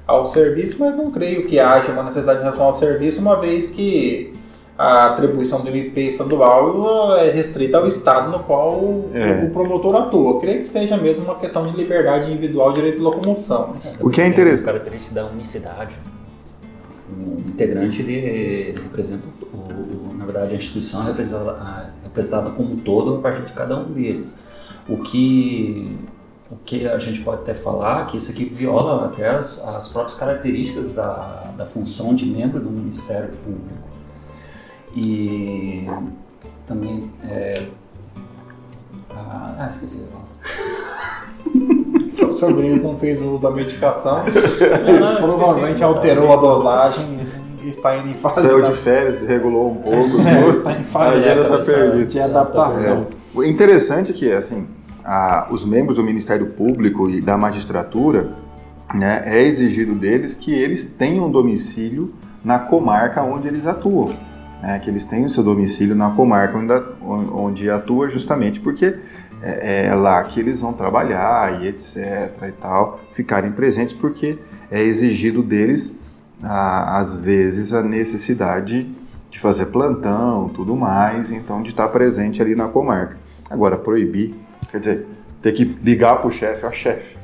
ao 0.08 0.26
serviço, 0.26 0.78
mas 0.80 0.96
não 0.96 1.12
creio 1.12 1.46
que 1.46 1.60
haja 1.60 1.92
uma 1.92 2.04
necessidade 2.04 2.40
em 2.40 2.44
relação 2.44 2.66
ao 2.66 2.74
serviço, 2.74 3.20
uma 3.20 3.40
vez 3.40 3.70
que 3.70 4.34
a 4.78 5.08
atribuição 5.08 5.62
do 5.62 5.68
MP 5.68 6.02
estadual 6.06 7.16
é 7.18 7.30
restrita 7.30 7.78
ao 7.78 7.86
estado 7.86 8.32
no 8.32 8.44
qual 8.44 9.06
é. 9.14 9.46
o 9.46 9.52
promotor 9.52 9.96
atua. 9.96 10.40
creio 10.40 10.62
que 10.62 10.68
seja 10.68 10.98
mesmo 10.98 11.26
uma 11.26 11.36
questão 11.36 11.68
de 11.68 11.78
liberdade 11.78 12.32
individual, 12.32 12.74
direito 12.74 12.98
de 12.98 13.04
locomoção. 13.04 13.74
É, 13.86 13.94
o 14.00 14.10
que 14.10 14.20
é 14.20 14.28
interessante. 14.28 14.66
característica 14.66 15.14
da 15.14 15.28
unicidade. 15.28 15.94
O 17.16 17.40
integrante 17.48 18.02
ele 18.02 18.72
representa, 18.72 19.24
o, 19.54 20.16
na 20.18 20.26
verdade, 20.26 20.54
a 20.54 20.58
instituição 20.58 21.04
é 21.04 21.08
representada, 21.08 21.93
representada 22.14 22.52
como 22.52 22.74
um 22.74 22.78
todo 22.78 23.16
a 23.16 23.20
partir 23.20 23.42
de 23.42 23.54
cada 23.54 23.76
um 23.76 23.92
deles. 23.92 24.38
O 24.88 24.98
que, 24.98 25.98
o 26.52 26.56
que 26.58 26.88
a 26.88 27.00
gente 27.00 27.22
pode 27.22 27.42
até 27.42 27.56
falar 27.56 28.06
que 28.06 28.18
isso 28.18 28.32
aqui 28.32 28.46
viola 28.46 29.08
até 29.08 29.30
as, 29.30 29.68
as 29.68 29.88
próprias 29.88 30.18
características 30.18 30.94
da, 30.94 31.52
da 31.58 31.66
função 31.66 32.14
de 32.14 32.26
membro 32.26 32.60
do 32.60 32.70
Ministério 32.70 33.34
Público. 33.44 33.94
E 34.96 35.88
também. 36.68 37.12
É, 37.24 37.66
ah, 39.10 39.68
esqueci. 39.70 40.06
o 42.24 42.32
sobrinho 42.32 42.82
não 42.82 42.98
fez 42.98 43.22
uso 43.22 43.42
da 43.42 43.52
medicação, 43.52 44.18
não, 45.00 45.18
provavelmente 45.18 45.84
alterou 45.84 46.32
a 46.32 46.36
dosagem 46.36 47.23
está 47.70 47.98
indo 47.98 48.10
em 48.10 48.14
fase. 48.14 48.42
Saiu 48.42 48.62
de 48.62 48.74
férias, 48.78 49.16
desregulou 49.16 49.72
um 49.72 49.76
pouco. 49.76 50.18
É, 50.24 50.50
está 50.50 50.72
em 50.74 50.84
fase 50.84 51.16
a 51.16 51.20
agenda 51.20 51.42
está 51.42 51.74
perdida. 51.74 52.06
De 52.06 52.20
adaptação. 52.20 53.08
É. 53.10 53.38
O 53.38 53.44
interessante 53.44 54.12
é 54.12 54.16
que, 54.16 54.32
assim, 54.32 54.68
a, 55.04 55.48
os 55.52 55.66
membros 55.66 55.98
do 55.98 56.04
Ministério 56.04 56.48
Público 56.48 57.10
e 57.10 57.20
da 57.20 57.38
magistratura, 57.38 58.32
né, 58.94 59.22
é 59.26 59.42
exigido 59.42 59.96
deles 59.96 60.34
que 60.34 60.54
eles 60.54 60.84
tenham 60.84 61.30
domicílio 61.30 62.14
na 62.44 62.60
comarca 62.60 63.22
onde 63.22 63.48
eles 63.48 63.66
atuam. 63.66 64.14
Né, 64.62 64.80
que 64.80 64.90
eles 64.90 65.04
tenham 65.04 65.28
seu 65.28 65.44
domicílio 65.44 65.96
na 65.96 66.12
comarca 66.12 66.58
onde, 66.58 66.74
onde 67.34 67.70
atua, 67.70 68.10
justamente 68.10 68.62
porque 68.62 68.96
é, 69.42 69.88
é, 69.88 69.94
lá 69.94 70.24
que 70.24 70.40
eles 70.40 70.62
vão 70.62 70.72
trabalhar 70.72 71.62
e 71.62 71.68
etc. 71.68 71.98
e 72.48 72.52
tal, 72.54 73.00
ficarem 73.12 73.52
presentes, 73.52 73.94
porque 73.94 74.38
é 74.72 74.82
exigido 74.82 75.44
deles, 75.44 75.94
a, 76.44 76.98
às 77.00 77.14
vezes, 77.14 77.74
a 77.74 77.82
necessidade 77.82 78.90
de 79.30 79.40
fazer 79.40 79.68
plantão, 79.68 80.50
tudo 80.50 80.76
mais, 80.76 81.32
então 81.32 81.64
de 81.64 81.70
estar 81.70 81.88
presente 81.88 82.42
ali 82.42 82.56
na 82.56 82.68
comarca. 82.68 83.18
Agora, 83.50 83.78
proibir, 83.78 84.36
quer 84.70 84.80
dizer, 84.80 85.08
ter 85.42 85.54
que 85.54 85.64
ligar 85.64 86.18
para 86.20 86.28
o 86.28 86.32
chefe, 86.32 86.66
ó 86.66 86.72
chefe, 86.72 87.18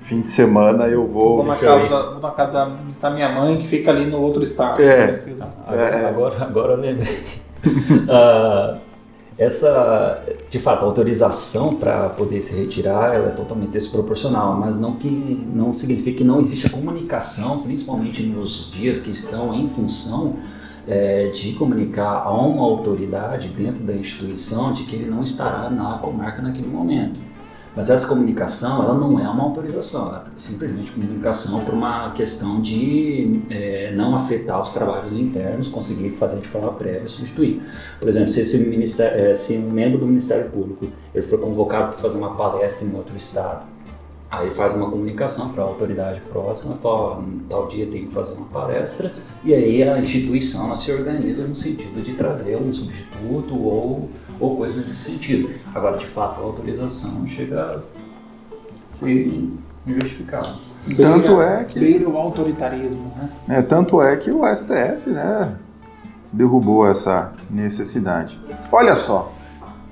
fim 0.00 0.20
de 0.20 0.28
semana 0.28 0.86
eu 0.86 1.06
vou... 1.06 1.38
Vou 1.38 1.46
na 1.46 1.56
casa, 1.56 1.88
da, 1.88 2.10
vou 2.10 2.20
na 2.20 2.30
casa 2.30 2.52
da, 2.52 2.76
da, 3.00 3.10
minha 3.10 3.28
mãe 3.28 3.58
que 3.58 3.66
fica 3.66 3.90
ali 3.90 4.06
no 4.06 4.20
outro 4.20 4.42
estado. 4.42 4.82
É. 4.82 5.18
Agora, 5.66 5.82
é. 5.82 6.06
agora, 6.06 6.44
agora 6.44 6.72
eu 6.74 6.80
lembrei. 6.80 7.24
uh, 7.66 8.78
essa, 9.38 10.22
de 10.52 10.58
fato, 10.58 10.84
a 10.84 10.86
autorização 10.86 11.76
para 11.76 12.10
poder 12.10 12.42
se 12.42 12.54
retirar 12.54 13.14
é 13.14 13.30
totalmente 13.30 13.70
desproporcional, 13.70 14.54
mas 14.60 14.78
não 14.78 14.96
que 14.96 15.08
não 15.08 15.72
significa 15.72 16.18
que 16.18 16.24
não 16.24 16.40
existe 16.40 16.68
comunicação, 16.68 17.62
principalmente 17.62 18.22
nos 18.22 18.70
dias 18.70 19.00
que 19.00 19.10
estão 19.10 19.54
em 19.54 19.66
função 19.66 20.36
é, 20.86 21.28
de 21.28 21.54
comunicar 21.54 22.24
a 22.26 22.34
uma 22.34 22.64
autoridade 22.64 23.48
dentro 23.48 23.82
da 23.82 23.94
instituição 23.94 24.74
de 24.74 24.84
que 24.84 24.94
ele 24.94 25.10
não 25.10 25.22
estará 25.22 25.70
na 25.70 25.96
comarca 25.96 26.42
naquele 26.42 26.68
momento. 26.68 27.18
Mas 27.74 27.88
essa 27.88 28.06
comunicação, 28.06 28.82
ela 28.82 28.94
não 28.94 29.18
é 29.18 29.26
uma 29.28 29.44
autorização, 29.44 30.08
ela 30.08 30.24
é 30.26 30.30
simplesmente 30.36 30.92
comunicação 30.92 31.64
por 31.64 31.72
uma 31.72 32.10
questão 32.12 32.60
de 32.60 33.40
é, 33.48 33.92
não 33.96 34.14
afetar 34.14 34.60
os 34.60 34.72
trabalhos 34.72 35.12
internos, 35.12 35.68
conseguir 35.68 36.10
fazer 36.10 36.38
de 36.38 36.46
forma 36.48 36.72
prévia 36.72 37.04
e 37.04 37.08
substituir. 37.08 37.62
Por 37.98 38.08
exemplo, 38.08 38.28
se 38.28 38.40
esse 38.42 39.02
é, 39.02 39.34
se 39.34 39.56
um 39.56 39.70
membro 39.70 39.98
do 39.98 40.06
Ministério 40.06 40.50
Público 40.50 40.86
ele 41.14 41.26
foi 41.26 41.38
convocado 41.38 41.92
para 41.92 41.98
fazer 41.98 42.18
uma 42.18 42.34
palestra 42.34 42.86
em 42.86 42.94
outro 42.94 43.16
estado, 43.16 43.64
aí 44.32 44.50
faz 44.50 44.74
uma 44.74 44.90
comunicação 44.90 45.50
para 45.50 45.62
a 45.62 45.66
autoridade 45.66 46.20
próxima, 46.22 46.76
fala, 46.82 47.22
tal 47.48 47.68
dia 47.68 47.86
tem 47.86 48.06
que 48.06 48.12
fazer 48.12 48.34
uma 48.34 48.46
palestra, 48.46 49.14
e 49.44 49.54
aí 49.54 49.82
a 49.82 49.98
instituição 49.98 50.74
se 50.74 50.90
organiza 50.90 51.46
no 51.46 51.54
sentido 51.54 52.02
de 52.02 52.14
trazer 52.14 52.56
um 52.56 52.72
substituto 52.72 53.54
ou 53.62 54.08
ou 54.42 54.56
coisas 54.56 54.88
nesse 54.88 55.12
sentido. 55.12 55.50
Agora, 55.72 55.96
de 55.96 56.06
fato, 56.06 56.40
a 56.40 56.44
autorização 56.44 57.24
chega 57.28 57.76
a 57.76 57.80
ser 58.90 59.48
injustificável. 59.86 60.54
Tanto 60.96 61.40
é 61.40 61.64
que. 61.64 61.78
Beira 61.78 62.08
o 62.08 62.16
autoritarismo, 62.16 63.12
né? 63.16 63.30
É, 63.48 63.62
tanto 63.62 64.02
é 64.02 64.16
que 64.16 64.32
o 64.32 64.42
STF, 64.44 65.10
né, 65.10 65.56
derrubou 66.32 66.86
essa 66.86 67.32
necessidade. 67.48 68.40
Olha 68.72 68.96
só, 68.96 69.32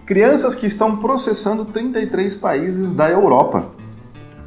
crianças 0.05 0.57
que 0.57 0.67
estão 0.67 0.97
processando 0.97 1.65
33 1.65 2.35
países 2.35 2.93
da 2.93 3.09
Europa. 3.09 3.69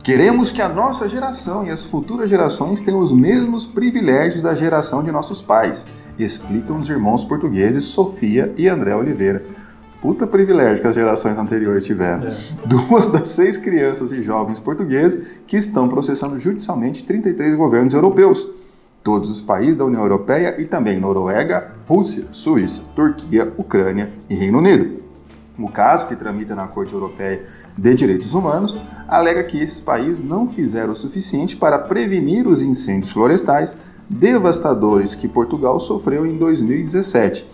Queremos 0.04 0.52
que 0.52 0.62
a 0.62 0.68
nossa 0.68 1.08
geração 1.08 1.66
e 1.66 1.70
as 1.70 1.86
futuras 1.86 2.30
gerações 2.30 2.82
tenham 2.82 3.00
os 3.00 3.14
mesmos 3.14 3.66
privilégios 3.66 4.42
da 4.42 4.54
geração 4.54 5.02
de 5.02 5.12
nossos 5.12 5.42
pais, 5.42 5.88
explicam 6.20 6.78
os 6.78 6.90
irmãos 6.90 7.24
portugueses 7.24 7.86
Sofia 7.86 8.54
e 8.58 8.68
André 8.68 8.94
Oliveira 8.96 9.44
puta 10.04 10.28
privilégio 10.28 10.82
que 10.82 10.88
as 10.90 10.96
gerações 10.96 11.38
anteriores 11.38 11.86
tiveram. 11.86 12.28
É. 12.28 12.38
Duas 12.66 13.08
das 13.08 13.30
seis 13.30 13.58
crianças 13.58 14.12
e 14.12 14.22
jovens 14.22 14.60
portugueses 14.60 15.42
que 15.48 15.56
estão 15.56 15.88
processando 15.88 16.38
judicialmente 16.38 17.06
33 17.06 17.56
governos 17.56 17.94
europeus. 17.94 18.46
Todos 19.02 19.30
os 19.30 19.40
países 19.40 19.78
da 19.78 19.86
União 19.86 20.02
Europeia 20.02 20.60
e 20.60 20.66
também 20.66 21.00
Noruega, 21.00 21.72
Rússia, 21.88 22.26
Suíça, 22.34 22.84
Turquia, 22.94 23.54
Ucrânia 23.58 24.12
e 24.30 24.36
Reino 24.36 24.58
Unido. 24.58 25.03
O 25.58 25.70
caso, 25.70 26.08
que 26.08 26.16
tramita 26.16 26.56
na 26.56 26.68
Corte 26.68 26.94
Europeia 26.94 27.44
de 27.78 27.94
Direitos 27.94 28.34
Humanos, 28.34 28.76
alega 29.08 29.44
que 29.44 29.62
esses 29.62 29.80
países 29.80 30.24
não 30.24 30.48
fizeram 30.48 30.94
o 30.94 30.96
suficiente 30.96 31.56
para 31.56 31.78
prevenir 31.78 32.48
os 32.48 32.62
incêndios 32.62 33.12
florestais 33.12 33.76
devastadores 34.10 35.14
que 35.14 35.28
Portugal 35.28 35.80
sofreu 35.80 36.26
em 36.26 36.38
2017 36.38 37.46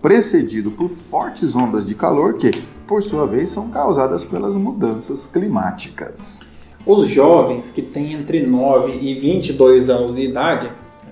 precedido 0.00 0.70
por 0.70 0.88
fortes 0.88 1.56
ondas 1.56 1.84
de 1.84 1.94
calor 1.94 2.34
que, 2.34 2.50
por 2.86 3.02
sua 3.02 3.26
vez, 3.26 3.50
são 3.50 3.68
causadas 3.68 4.24
pelas 4.24 4.54
mudanças 4.54 5.26
climáticas. 5.26 6.42
Os 6.86 7.08
jovens 7.08 7.70
que 7.70 7.82
têm 7.82 8.12
entre 8.12 8.46
9 8.46 8.98
e 9.00 9.14
22 9.14 9.90
anos 9.90 10.14
de 10.14 10.22
idade, 10.22 10.70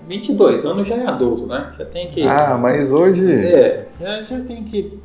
22 0.08 0.64
anos 0.64 0.86
já 0.86 0.94
é 0.94 1.06
adulto, 1.06 1.46
né? 1.46 1.74
Já 1.76 1.84
tem 1.84 2.10
que. 2.10 2.22
Ah, 2.22 2.56
mas 2.60 2.92
hoje. 2.92 3.30
É, 3.30 3.88
já, 4.00 4.22
já 4.22 4.40
tem 4.40 4.62
que 4.62 4.98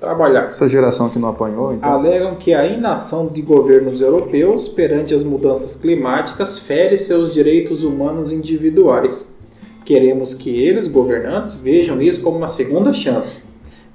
trabalhar. 0.00 0.46
Essa 0.46 0.68
geração 0.68 1.08
que 1.08 1.18
não 1.18 1.28
apanhou, 1.28 1.74
então. 1.74 1.90
Alegam 1.90 2.36
que 2.36 2.54
a 2.54 2.66
inação 2.66 3.26
de 3.26 3.42
governos 3.42 4.00
europeus 4.00 4.68
perante 4.68 5.14
as 5.14 5.24
mudanças 5.24 5.76
climáticas 5.76 6.58
fere 6.58 6.96
seus 6.96 7.32
direitos 7.32 7.82
humanos 7.82 8.32
individuais 8.32 9.28
Queremos 9.88 10.34
que 10.34 10.50
eles, 10.50 10.86
governantes, 10.86 11.54
vejam 11.54 11.98
isso 12.02 12.20
como 12.20 12.36
uma 12.36 12.46
segunda 12.46 12.92
chance, 12.92 13.38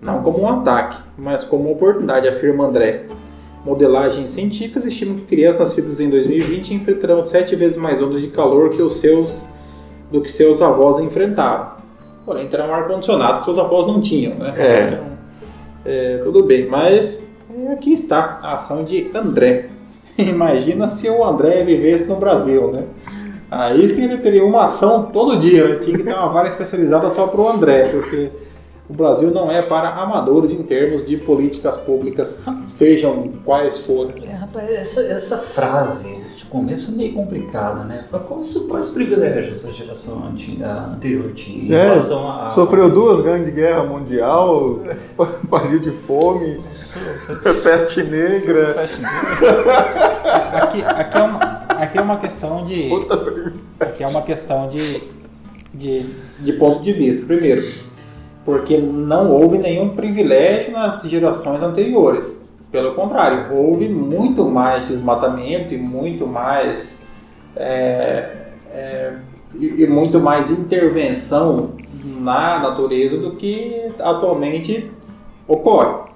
não 0.01 0.23
como 0.23 0.41
um 0.41 0.47
ataque, 0.49 0.97
mas 1.15 1.43
como 1.43 1.65
uma 1.65 1.73
oportunidade, 1.73 2.27
afirma 2.27 2.65
André. 2.65 3.05
Modelagens 3.63 4.31
científicas 4.31 4.85
estimam 4.85 5.17
que 5.17 5.25
crianças 5.27 5.59
nascidas 5.59 5.99
em 5.99 6.09
2020 6.09 6.73
enfrentarão 6.73 7.21
sete 7.21 7.55
vezes 7.55 7.77
mais 7.77 8.01
ondas 8.01 8.21
de 8.21 8.29
calor 8.29 8.71
que 8.71 8.81
os 8.81 8.97
seus, 8.97 9.45
do 10.11 10.19
que 10.19 10.31
seus 10.31 10.63
avós 10.63 10.97
enfrentaram. 10.97 11.73
Porém, 12.25 12.47
terão 12.47 12.69
um 12.69 12.73
ar-condicionado 12.73 13.37
que 13.37 13.45
seus 13.45 13.59
avós 13.59 13.85
não 13.85 14.01
tinham, 14.01 14.33
né? 14.33 14.51
É. 14.57 14.87
Então, 14.93 15.12
é, 15.85 16.17
tudo 16.23 16.43
bem, 16.43 16.67
mas 16.67 17.31
aqui 17.71 17.93
está 17.93 18.39
a 18.41 18.55
ação 18.55 18.83
de 18.83 19.11
André. 19.13 19.67
Imagina 20.17 20.89
se 20.89 21.09
o 21.09 21.23
André 21.23 21.63
vivesse 21.63 22.05
no 22.07 22.15
Brasil, 22.15 22.71
né? 22.71 22.83
Aí 23.49 23.87
sim 23.87 24.05
ele 24.05 24.17
teria 24.17 24.43
uma 24.43 24.65
ação 24.65 25.03
todo 25.03 25.37
dia, 25.37 25.67
né? 25.67 25.75
Tinha 25.75 25.97
que 25.97 26.03
ter 26.03 26.13
uma 26.13 26.29
vara 26.29 26.47
especializada 26.47 27.09
só 27.09 27.27
para 27.27 27.41
o 27.41 27.49
André, 27.49 27.89
porque 27.89 28.31
o 28.93 28.95
Brasil 28.95 29.31
não 29.31 29.51
é 29.51 29.59
para 29.59 29.89
amadores 29.89 30.53
em 30.53 30.61
termos 30.61 31.03
de 31.03 31.17
políticas 31.17 31.75
públicas, 31.77 32.39
sejam 32.67 33.31
quais 33.43 33.79
forem. 33.79 34.23
É, 34.23 34.33
rapaz, 34.33 34.69
essa, 34.69 35.01
essa 35.01 35.37
frase 35.39 36.15
de 36.37 36.45
começo 36.45 36.91
é 36.91 36.95
meio 36.97 37.13
complicada, 37.15 37.83
né? 37.85 38.05
Quais, 38.27 38.53
quais 38.69 38.89
privilégios 38.89 39.65
a 39.65 39.71
geração 39.71 40.27
antiga, 40.27 40.91
anterior 40.93 41.33
tinha 41.33 41.63
em 41.63 41.73
é, 41.73 41.83
relação 41.85 42.31
a. 42.31 42.49
Sofreu 42.49 42.87
duas 42.87 43.19
grandes 43.19 43.51
guerras 43.51 43.89
mundial, 43.89 44.79
pariu 45.49 45.79
de 45.79 45.91
fome, 45.91 46.61
peste 47.63 48.03
negra. 48.03 48.75
Peste 48.75 49.01
negra. 49.01 49.79
Aqui, 50.53 50.83
aqui 50.83 51.17
é 51.17 51.23
uma 51.23 51.39
aqui 51.67 51.97
é 51.97 52.01
uma 52.01 52.17
questão 52.17 52.61
de. 52.63 52.89
Aqui 53.79 54.03
é 54.03 54.07
uma 54.07 54.21
questão 54.21 54.69
de, 54.69 55.01
de, 55.73 56.05
de 56.39 56.53
ponto 56.53 56.83
de 56.83 56.93
vista. 56.93 57.25
Primeiro, 57.25 57.63
porque 58.45 58.77
não 58.77 59.31
houve 59.31 59.57
nenhum 59.57 59.89
privilégio 59.89 60.71
nas 60.73 61.01
gerações 61.03 61.61
anteriores. 61.61 62.41
Pelo 62.71 62.95
contrário, 62.95 63.55
houve 63.55 63.87
muito 63.87 64.45
mais 64.45 64.87
desmatamento 64.87 65.73
e 65.73 65.77
muito 65.77 66.25
mais. 66.25 67.05
É, 67.55 68.31
é, 68.71 69.13
e, 69.55 69.83
e 69.83 69.87
muito 69.87 70.19
mais 70.19 70.49
intervenção 70.49 71.73
na 72.03 72.59
natureza 72.59 73.17
do 73.17 73.35
que 73.35 73.91
atualmente 73.99 74.89
ocorre. 75.47 76.11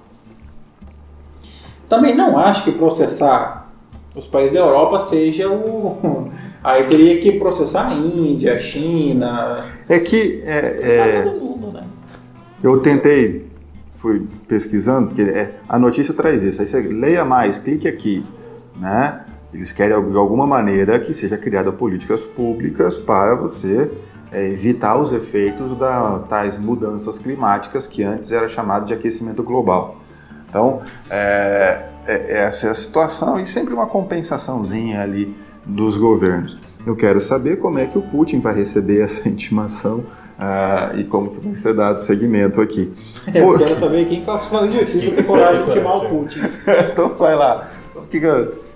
Também 1.88 2.14
não 2.14 2.36
acho 2.36 2.64
que 2.64 2.72
processar 2.72 3.70
os 4.14 4.26
países 4.26 4.52
da 4.52 4.60
Europa 4.60 4.98
seja 4.98 5.48
o. 5.48 6.30
Aí 6.62 6.84
teria 6.84 7.20
que 7.20 7.32
processar 7.38 7.88
a 7.88 7.94
Índia, 7.94 8.54
a 8.54 8.58
China. 8.58 9.64
É 9.88 10.00
que. 10.00 10.42
É, 10.44 10.58
é... 10.82 11.24
Eu 12.62 12.80
tentei, 12.80 13.48
fui 13.94 14.26
pesquisando, 14.46 15.08
porque 15.08 15.22
é, 15.22 15.54
a 15.68 15.78
notícia 15.78 16.12
traz 16.12 16.42
isso. 16.42 16.60
Aí 16.60 16.66
você 16.66 16.80
leia 16.80 17.24
mais, 17.24 17.58
clique 17.58 17.86
aqui. 17.86 18.24
Né? 18.76 19.20
Eles 19.52 19.72
querem, 19.72 20.10
de 20.10 20.16
alguma 20.16 20.46
maneira, 20.46 20.98
que 20.98 21.14
seja 21.14 21.36
criada 21.38 21.72
políticas 21.72 22.24
públicas 22.26 22.98
para 22.98 23.34
você 23.34 23.90
é, 24.32 24.46
evitar 24.46 24.98
os 24.98 25.12
efeitos 25.12 25.76
das 25.76 26.26
tais 26.28 26.58
mudanças 26.58 27.18
climáticas 27.18 27.86
que 27.86 28.02
antes 28.02 28.32
era 28.32 28.48
chamado 28.48 28.86
de 28.86 28.92
aquecimento 28.92 29.42
global. 29.42 29.96
Então, 30.48 30.82
é, 31.10 31.84
é, 32.06 32.38
essa 32.44 32.68
é 32.68 32.70
a 32.70 32.74
situação 32.74 33.38
e 33.38 33.46
sempre 33.46 33.72
uma 33.72 33.86
compensaçãozinha 33.86 35.02
ali 35.02 35.34
dos 35.64 35.96
governos. 35.96 36.58
Eu 36.86 36.96
quero 36.96 37.20
saber 37.20 37.58
como 37.58 37.78
é 37.78 37.86
que 37.86 37.98
o 37.98 38.02
Putin 38.02 38.40
vai 38.40 38.54
receber 38.54 39.00
essa 39.00 39.26
intimação 39.28 39.98
uh, 40.38 40.98
e 40.98 41.04
como 41.04 41.30
que 41.30 41.46
vai 41.46 41.56
ser 41.56 41.74
dado 41.74 41.98
seguimento 41.98 42.60
aqui. 42.60 42.92
Eu 43.34 43.46
Por... 43.46 43.58
quero 43.58 43.76
saber 43.76 44.06
quem 44.06 44.22
que 44.22 44.30
é 44.30 44.32
o 44.32 44.36
oficial 44.36 44.66
de 44.66 44.78
justiça 44.78 45.14
tem 45.14 45.24
coragem 45.24 45.64
de 45.64 45.70
intimar 45.70 45.96
o 45.96 46.08
Putin. 46.08 46.40
então 46.92 47.14
vai 47.14 47.36
lá. 47.36 47.68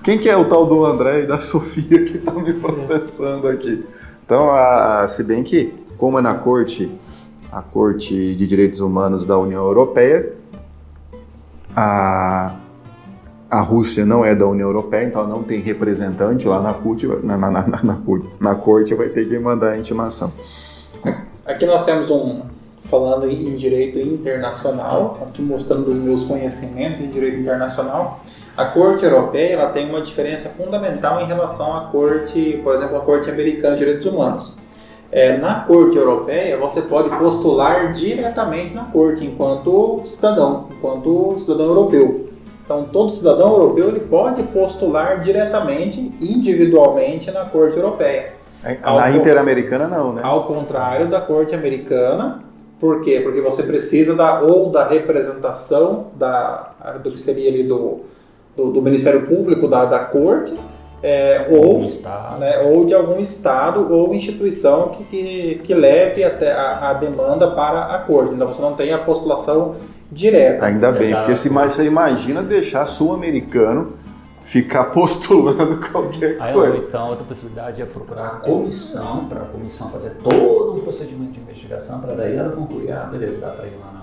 Quem 0.03 0.19
que 0.19 0.29
é 0.29 0.37
o 0.37 0.45
tal 0.45 0.67
do 0.67 0.85
André 0.85 1.23
e 1.23 1.27
da 1.27 1.41
Sofia 1.41 2.05
que 2.05 2.19
estão 2.19 2.41
me 2.41 2.53
processando 2.55 3.49
aqui? 3.49 3.85
Então, 4.25 4.51
a, 4.51 5.07
se 5.09 5.23
bem 5.23 5.43
que, 5.43 5.73
como 5.97 6.19
é 6.19 6.23
na 6.23 6.35
corte, 6.35 6.91
a 7.51 7.63
Corte 7.63 8.35
de 8.35 8.47
Direitos 8.47 8.81
Humanos 8.81 9.25
da 9.25 9.39
União 9.39 9.63
Europeia, 9.65 10.33
a 11.75 12.57
a 13.53 13.61
Rússia 13.61 14.07
não 14.07 14.25
é 14.25 14.35
da 14.35 14.47
União 14.47 14.67
Europeia, 14.67 15.05
então 15.05 15.27
não 15.27 15.43
tem 15.43 15.61
representante 15.61 16.49
lá 16.49 16.59
na, 16.59 16.73
CUT, 16.73 17.07
na, 17.23 17.37
na, 17.37 17.51
na, 17.51 17.83
na, 17.83 17.97
CUT, 17.97 18.27
na 18.41 18.55
corte, 18.55 18.95
vai 18.95 19.11
ter 19.11 19.29
que 19.29 19.39
mandar 19.39 19.73
a 19.73 19.77
intimação. 19.77 20.33
Aqui 21.45 21.67
nós 21.67 21.85
temos 21.85 22.11
um, 22.11 22.41
falando 22.81 23.31
em 23.31 23.55
direito 23.55 23.99
internacional, 23.99 25.19
aqui 25.29 25.43
mostrando 25.43 25.87
os 25.91 25.99
meus 25.99 26.25
conhecimentos 26.25 27.03
em 27.03 27.09
direito 27.09 27.41
internacional. 27.41 28.21
A 28.57 28.65
Corte 28.65 29.05
Europeia 29.05 29.53
ela 29.53 29.69
tem 29.69 29.87
uma 29.87 30.01
diferença 30.01 30.49
fundamental 30.49 31.21
em 31.21 31.27
relação 31.27 31.77
à 31.77 31.91
Corte, 31.91 32.59
por 32.65 32.75
exemplo, 32.75 32.97
a 32.97 33.01
Corte 33.01 33.29
Americana 33.29 33.77
de 33.77 33.85
Direitos 33.85 34.07
Humanos. 34.07 34.57
É, 35.11 35.37
na 35.37 35.61
Corte 35.61 35.99
Europeia, 35.99 36.57
você 36.57 36.81
pode 36.81 37.15
postular 37.17 37.93
diretamente 37.93 38.73
na 38.73 38.85
Corte, 38.85 39.27
enquanto 39.27 40.01
cidadão, 40.07 40.69
enquanto 40.71 41.39
cidadão 41.39 41.67
europeu. 41.67 42.32
Então, 42.65 42.85
todo 42.85 43.13
cidadão 43.13 43.53
europeu 43.53 43.89
ele 43.89 44.01
pode 44.01 44.43
postular 44.45 45.21
diretamente, 45.21 46.01
individualmente, 46.21 47.31
na 47.31 47.45
Corte 47.45 47.77
Europeia. 47.77 48.35
Na 48.63 49.11
Interamericana, 49.11 49.89
não, 49.89 50.13
né? 50.13 50.23
Ao 50.25 50.45
contrário 50.45 51.09
da 51.09 51.21
Corte 51.21 51.55
Americana, 51.55 52.43
por 52.79 53.01
quê? 53.01 53.21
Porque 53.21 53.41
você 53.41 53.63
precisa 53.65 54.15
da, 54.15 54.41
ou 54.41 54.71
da 54.71 54.87
representação 54.87 56.07
da, 56.17 56.73
do 57.03 57.11
que 57.11 57.21
seria 57.21 57.49
ali 57.49 57.65
do, 57.65 58.01
do, 58.57 58.73
do 58.73 58.83
Ministério 58.83 59.27
Público 59.27 59.67
da, 59.67 59.85
da 59.85 59.99
Corte, 60.01 60.55
é, 61.03 61.49
ou, 61.51 61.85
né, 62.39 62.61
ou 62.61 62.87
de 62.87 62.95
algum 62.95 63.19
estado 63.19 63.93
ou 63.93 64.15
instituição 64.15 64.91
que, 64.91 65.05
que, 65.05 65.61
que 65.65 65.75
leve 65.75 66.23
até 66.23 66.53
a, 66.53 66.91
a, 66.91 66.93
demanda 66.95 67.51
para 67.51 67.87
a 67.87 67.99
corte. 67.99 68.35
Então 68.35 68.47
você 68.47 68.63
não 68.63 68.75
tem 68.75 68.93
a 68.93 68.99
postulação 68.99 69.75
direta. 70.11 70.67
Ainda 70.67 70.93
bem, 70.93 71.15
porque 71.15 71.35
se 71.35 71.49
você 71.49 71.85
imagina 71.85 72.43
deixar 72.43 72.87
sul-americano 72.87 73.95
ficar 74.45 74.85
postulando 74.95 75.79
qualquer 75.91 76.37
Aí, 76.41 76.53
coisa. 76.53 76.77
Então, 76.77 77.09
outra 77.09 77.25
possibilidade 77.25 77.83
é 77.83 77.85
procurar 77.85 78.27
a 78.27 78.31
comissão, 78.37 79.25
para 79.25 79.41
a 79.43 79.47
comissão 79.47 79.91
fazer 79.91 80.11
todo 80.23 80.77
um 80.77 80.81
procedimento 80.81 81.33
de 81.33 81.41
investigação, 81.41 82.01
para 82.01 82.15
daí 82.15 82.37
ela 82.37 82.53
concluir, 82.53 82.93
ah, 82.93 83.09
beleza, 83.11 83.41
dá 83.41 83.49
para 83.49 83.67
ir 83.67 83.77
lá 83.81 83.93
na 83.93 84.03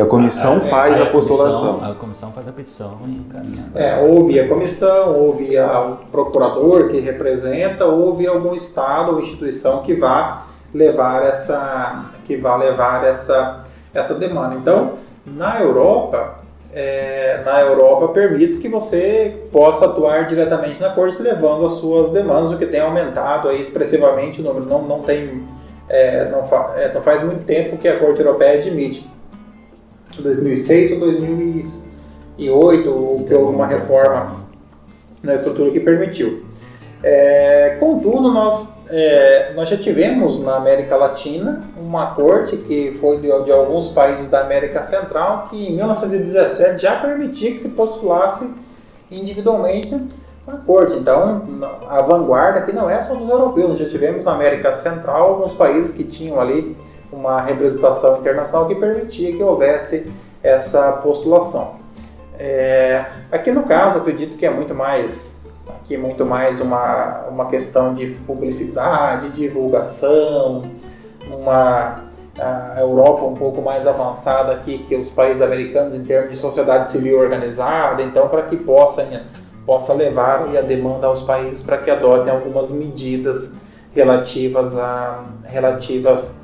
a 0.00 0.06
comissão 0.06 0.58
a, 0.58 0.60
faz 0.60 1.00
a, 1.00 1.04
a, 1.04 1.06
postulação. 1.06 1.74
Comissão, 1.74 1.90
a 1.90 1.94
comissão 1.94 2.32
faz 2.32 2.48
a 2.48 2.52
petição 2.52 2.98
e 3.06 3.12
encaminha. 3.12 3.70
É, 3.74 3.98
ou 3.98 4.26
via 4.26 4.46
comissão, 4.46 5.18
ou 5.18 5.34
via 5.34 5.66
o 5.80 5.96
procurador 6.12 6.88
que 6.88 7.00
representa, 7.00 7.86
ou 7.86 8.14
via 8.14 8.30
algum 8.30 8.54
estado 8.54 9.12
ou 9.12 9.20
instituição 9.20 9.82
que 9.82 9.94
vá 9.94 10.44
levar 10.74 11.24
essa, 11.24 12.04
que 12.26 12.36
vá 12.36 12.56
levar 12.56 13.04
essa, 13.04 13.64
essa 13.94 14.14
demanda. 14.14 14.56
Então, 14.56 14.92
na 15.26 15.62
Europa, 15.62 16.40
é, 16.74 17.40
na 17.44 17.62
Europa 17.62 18.08
permite 18.08 18.58
que 18.58 18.68
você 18.68 19.44
possa 19.50 19.86
atuar 19.86 20.26
diretamente 20.26 20.78
na 20.78 20.90
corte 20.90 21.20
levando 21.22 21.64
as 21.64 21.72
suas 21.72 22.10
demandas, 22.10 22.52
o 22.52 22.58
que 22.58 22.66
tem 22.66 22.80
aumentado 22.80 23.48
aí 23.48 23.58
expressivamente 23.58 24.42
o 24.42 24.44
número. 24.44 24.66
Não, 24.66 24.82
não 24.82 25.00
tem, 25.00 25.42
é, 25.88 26.28
não, 26.28 26.44
fa, 26.44 26.74
é, 26.76 26.92
não 26.92 27.00
faz 27.00 27.24
muito 27.24 27.46
tempo 27.46 27.78
que 27.78 27.88
a 27.88 27.98
corte 27.98 28.20
europeia 28.20 28.58
admite 28.58 29.08
2006 30.22 30.92
ou 30.92 31.00
2008, 31.00 32.90
ou 32.90 33.24
que 33.24 33.34
houve 33.34 33.54
uma 33.54 33.66
reforma 33.66 34.40
na 35.22 35.34
estrutura 35.34 35.70
que 35.70 35.80
permitiu. 35.80 36.42
É, 37.02 37.76
contudo, 37.80 38.30
nós, 38.30 38.78
é, 38.90 39.52
nós 39.54 39.68
já 39.70 39.76
tivemos 39.76 40.38
na 40.40 40.56
América 40.56 40.96
Latina 40.96 41.62
uma 41.78 42.14
corte 42.14 42.58
que 42.58 42.92
foi 43.00 43.16
de, 43.16 43.44
de, 43.44 43.50
alguns 43.50 43.88
países 43.88 44.28
da 44.28 44.42
América 44.42 44.82
Central 44.82 45.46
que 45.48 45.56
em 45.56 45.76
1917 45.76 46.82
já 46.82 46.96
permitia 46.96 47.52
que 47.52 47.58
se 47.58 47.70
postulasse 47.70 48.54
individualmente 49.10 49.98
a 50.46 50.56
corte. 50.58 50.94
Então, 50.96 51.42
a 51.88 52.02
vanguarda 52.02 52.60
aqui 52.60 52.72
não 52.72 52.90
é 52.90 53.00
só 53.00 53.14
dos 53.14 53.28
europeus, 53.28 53.78
já 53.78 53.88
tivemos 53.88 54.26
na 54.26 54.32
América 54.32 54.72
Central 54.72 55.34
alguns 55.34 55.54
países 55.54 55.92
que 55.92 56.04
tinham 56.04 56.38
ali 56.38 56.76
uma 57.12 57.40
representação 57.40 58.18
internacional 58.18 58.66
que 58.66 58.74
permitia 58.74 59.36
que 59.36 59.42
houvesse 59.42 60.10
essa 60.42 60.92
postulação. 60.92 61.76
É, 62.38 63.04
aqui 63.30 63.50
no 63.50 63.64
caso, 63.64 63.98
acredito 63.98 64.36
que 64.36 64.46
é 64.46 64.50
muito 64.50 64.74
mais 64.74 65.40
aqui 65.90 65.96
muito 65.96 66.24
mais 66.24 66.60
uma, 66.60 67.26
uma 67.28 67.46
questão 67.46 67.94
de 67.94 68.06
publicidade, 68.26 69.30
divulgação, 69.30 70.62
uma 71.28 72.08
a 72.38 72.80
Europa 72.80 73.24
um 73.24 73.34
pouco 73.34 73.60
mais 73.60 73.86
avançada 73.86 74.52
aqui 74.52 74.78
que 74.78 74.96
os 74.96 75.10
países 75.10 75.42
americanos 75.42 75.94
em 75.94 76.04
termos 76.04 76.30
de 76.30 76.36
sociedade 76.36 76.90
civil 76.90 77.18
organizada, 77.18 78.02
então 78.02 78.28
para 78.28 78.42
que 78.42 78.56
possa 78.56 79.06
possa 79.66 79.92
levar 79.92 80.56
a 80.56 80.62
demanda 80.62 81.06
aos 81.06 81.22
países 81.22 81.62
para 81.62 81.76
que 81.78 81.90
adotem 81.90 82.32
algumas 82.32 82.70
medidas 82.70 83.58
relativas 83.92 84.78
a 84.78 85.24
relativas 85.44 86.42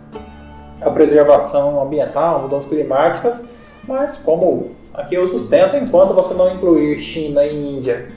a 0.80 0.90
preservação 0.90 1.82
ambiental, 1.82 2.42
mudanças 2.42 2.68
climáticas, 2.68 3.48
mas 3.86 4.16
como 4.18 4.70
aqui 4.92 5.14
eu 5.14 5.28
sustento, 5.28 5.76
enquanto 5.76 6.14
você 6.14 6.34
não 6.34 6.52
incluir 6.52 6.98
China 7.00 7.44
e 7.44 7.78
Índia 7.78 8.08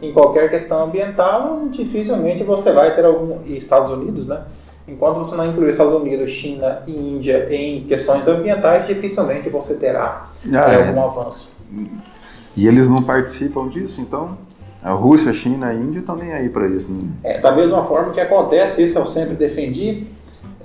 em 0.00 0.12
qualquer 0.12 0.50
questão 0.50 0.84
ambiental, 0.84 1.62
dificilmente 1.70 2.44
você 2.44 2.72
vai 2.72 2.94
ter 2.94 3.04
algum. 3.04 3.38
e 3.44 3.56
Estados 3.56 3.90
Unidos, 3.90 4.26
né? 4.26 4.42
Enquanto 4.86 5.16
você 5.16 5.34
não 5.34 5.46
incluir 5.46 5.70
Estados 5.70 5.92
Unidos, 5.92 6.30
China 6.30 6.82
e 6.86 6.92
Índia 6.92 7.48
em 7.52 7.84
questões 7.84 8.28
ambientais, 8.28 8.86
dificilmente 8.86 9.48
você 9.48 9.74
terá 9.74 10.28
ah, 10.52 10.72
é. 10.72 10.88
algum 10.88 11.02
avanço. 11.02 11.52
E 12.56 12.68
eles 12.68 12.88
não 12.88 13.02
participam 13.02 13.68
disso, 13.68 14.00
então? 14.00 14.38
A 14.82 14.92
Rússia, 14.92 15.32
China 15.32 15.74
e 15.74 15.76
Índia 15.76 15.98
estão 15.98 16.14
nem 16.14 16.32
aí 16.32 16.48
para 16.48 16.68
isso. 16.68 16.92
Né? 16.92 17.08
É, 17.24 17.40
da 17.40 17.50
mesma 17.50 17.82
forma 17.84 18.12
que 18.12 18.20
acontece, 18.20 18.84
isso 18.84 18.96
eu 18.96 19.06
sempre 19.06 19.34
defendi, 19.34 20.06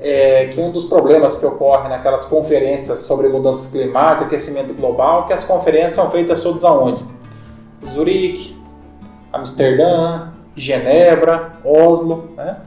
é, 0.02 0.48
que 0.48 0.60
um 0.60 0.72
dos 0.72 0.86
problemas 0.86 1.38
que 1.38 1.46
ocorre 1.46 1.88
naquelas 1.88 2.26
conferências 2.26 3.00
sobre 3.00 3.28
mudanças 3.30 3.72
climáticas, 3.72 4.24
aquecimento 4.24 4.74
global, 4.74 5.28
que 5.28 5.34
as 5.34 5.44
conferências 5.44 5.92
são 5.92 6.10
feitas 6.10 6.42
todas 6.42 6.64
aonde? 6.64 7.06
Zurique, 7.88 8.56
Amsterdã, 9.32 10.30
Genebra, 10.58 11.54
Oslo. 11.64 12.32
Né? 12.36 12.58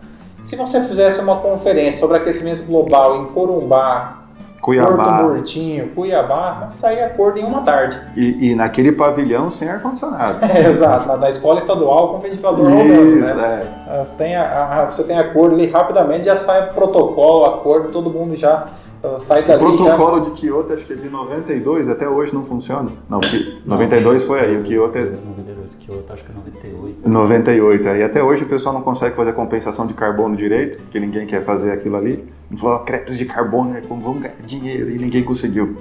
Se 0.44 0.54
você 0.54 0.80
fizesse 0.84 1.20
uma 1.20 1.38
conferência 1.38 2.00
sobre 2.00 2.18
aquecimento 2.18 2.62
global 2.62 3.22
em 3.22 3.26
Corumbá, 3.26 4.23
Cuiabá. 4.64 5.18
Porto 5.18 5.34
Murtinho, 5.34 5.88
Cuiabá, 5.90 6.68
sair 6.70 7.02
acordo 7.02 7.38
em 7.38 7.44
uma 7.44 7.60
tarde. 7.60 8.00
E, 8.16 8.50
e 8.50 8.54
naquele 8.54 8.92
pavilhão 8.92 9.50
sem 9.50 9.68
ar-condicionado. 9.68 10.42
É, 10.46 10.64
exato, 10.72 11.06
na, 11.06 11.18
na, 11.18 11.28
escola 11.28 11.58
estadual 11.58 12.14
com 12.14 12.20
ventilador 12.20 12.70
Isso, 12.70 12.78
rodando. 12.78 13.34
Né? 13.36 13.84
É. 13.88 14.04
Tem 14.16 14.34
a, 14.34 14.80
a, 14.80 14.84
você 14.86 15.04
tem 15.04 15.18
acordo 15.18 15.54
ali 15.54 15.66
rapidamente, 15.66 16.24
já 16.24 16.36
sai 16.38 16.72
protocolo, 16.72 17.44
acordo, 17.44 17.92
todo 17.92 18.08
mundo 18.08 18.34
já 18.36 18.66
uh, 19.02 19.20
sai 19.20 19.42
dali. 19.44 19.62
O 19.62 19.76
protocolo 19.76 20.20
já... 20.20 20.24
de 20.24 20.30
Kyoto, 20.30 20.72
acho 20.72 20.86
que 20.86 20.94
é 20.94 20.96
de 20.96 21.10
92, 21.10 21.90
até 21.90 22.08
hoje 22.08 22.32
não 22.32 22.42
funciona. 22.42 22.88
Não, 23.06 23.20
92 23.66 24.24
foi 24.24 24.40
aí, 24.40 24.56
o 24.56 24.62
Kyoto 24.62 24.96
é. 24.96 25.02
92, 25.02 25.74
Kyoto 25.74 26.10
acho 26.10 26.24
que 26.24 26.32
é 26.32 26.34
98. 26.34 26.83
98, 27.04 27.88
aí 27.88 28.02
até 28.02 28.22
hoje 28.22 28.44
o 28.44 28.46
pessoal 28.46 28.74
não 28.74 28.82
consegue 28.82 29.14
fazer 29.14 29.32
compensação 29.32 29.86
de 29.86 29.94
carbono 29.94 30.36
direito, 30.36 30.78
porque 30.78 30.98
ninguém 30.98 31.26
quer 31.26 31.44
fazer 31.44 31.72
aquilo 31.72 31.96
ali 31.96 32.24
falou, 32.58 32.78
créditos 32.80 33.18
de 33.18 33.24
carbono, 33.24 33.76
é 33.76 33.80
como 33.80 34.02
vamos 34.02 34.22
ganhar 34.22 34.36
dinheiro, 34.44 34.90
e 34.90 34.98
ninguém 34.98 35.22
conseguiu. 35.22 35.78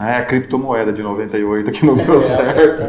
É 0.00 0.16
a 0.16 0.24
criptomoeda 0.24 0.92
de 0.92 1.02
98 1.02 1.70
que 1.70 1.84
não 1.84 1.94
deu 1.94 2.20
certo. 2.20 2.82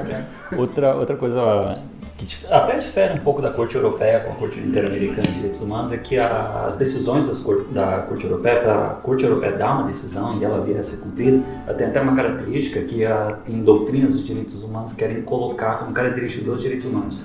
outra, 0.58 0.96
outra 0.96 1.18
coisa 1.18 1.80
que 2.26 2.48
até 2.48 2.78
difere 2.78 3.14
um 3.14 3.24
pouco 3.24 3.42
da 3.42 3.52
Corte 3.52 3.76
Europeia 3.76 4.20
com 4.22 4.32
a 4.32 4.36
Corte 4.36 4.60
Interamericana 4.60 5.24
de 5.24 5.34
Direitos 5.34 5.62
Humanos 5.62 5.92
é 5.92 5.98
que 5.98 6.18
as 6.18 6.76
decisões 6.76 7.40
cor, 7.42 7.66
da 7.72 8.00
Corte 8.00 8.26
Europeia, 8.26 8.62
para 8.62 8.86
a 8.86 8.90
Corte 8.96 9.24
Europeia 9.24 9.54
dar 9.54 9.74
uma 9.80 9.88
decisão 9.88 10.40
e 10.40 10.44
ela 10.44 10.62
vier 10.62 10.80
a 10.80 10.84
ser 10.84 10.98
cumprida, 10.98 11.44
ela 11.66 11.78
tem 11.78 11.88
até 11.88 12.02
uma 12.02 12.16
característica 12.16 12.82
que 12.82 13.06
a, 13.06 13.38
tem 13.46 13.64
doutrinas 13.64 14.14
dos 14.14 14.26
direitos 14.26 14.64
humanos 14.64 14.94
que 14.94 15.00
querem 15.00 15.22
colocar 15.22 15.80
como 15.80 15.92
característica 15.94 16.44
dos 16.44 16.62
direitos 16.62 16.86
humanos, 16.86 17.24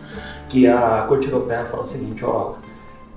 que 0.49 0.67
a 0.67 1.05
Corte 1.09 1.29
Europeia 1.29 1.65
fala 1.67 1.83
o 1.83 1.87
seguinte, 1.87 2.25
ó, 2.25 2.55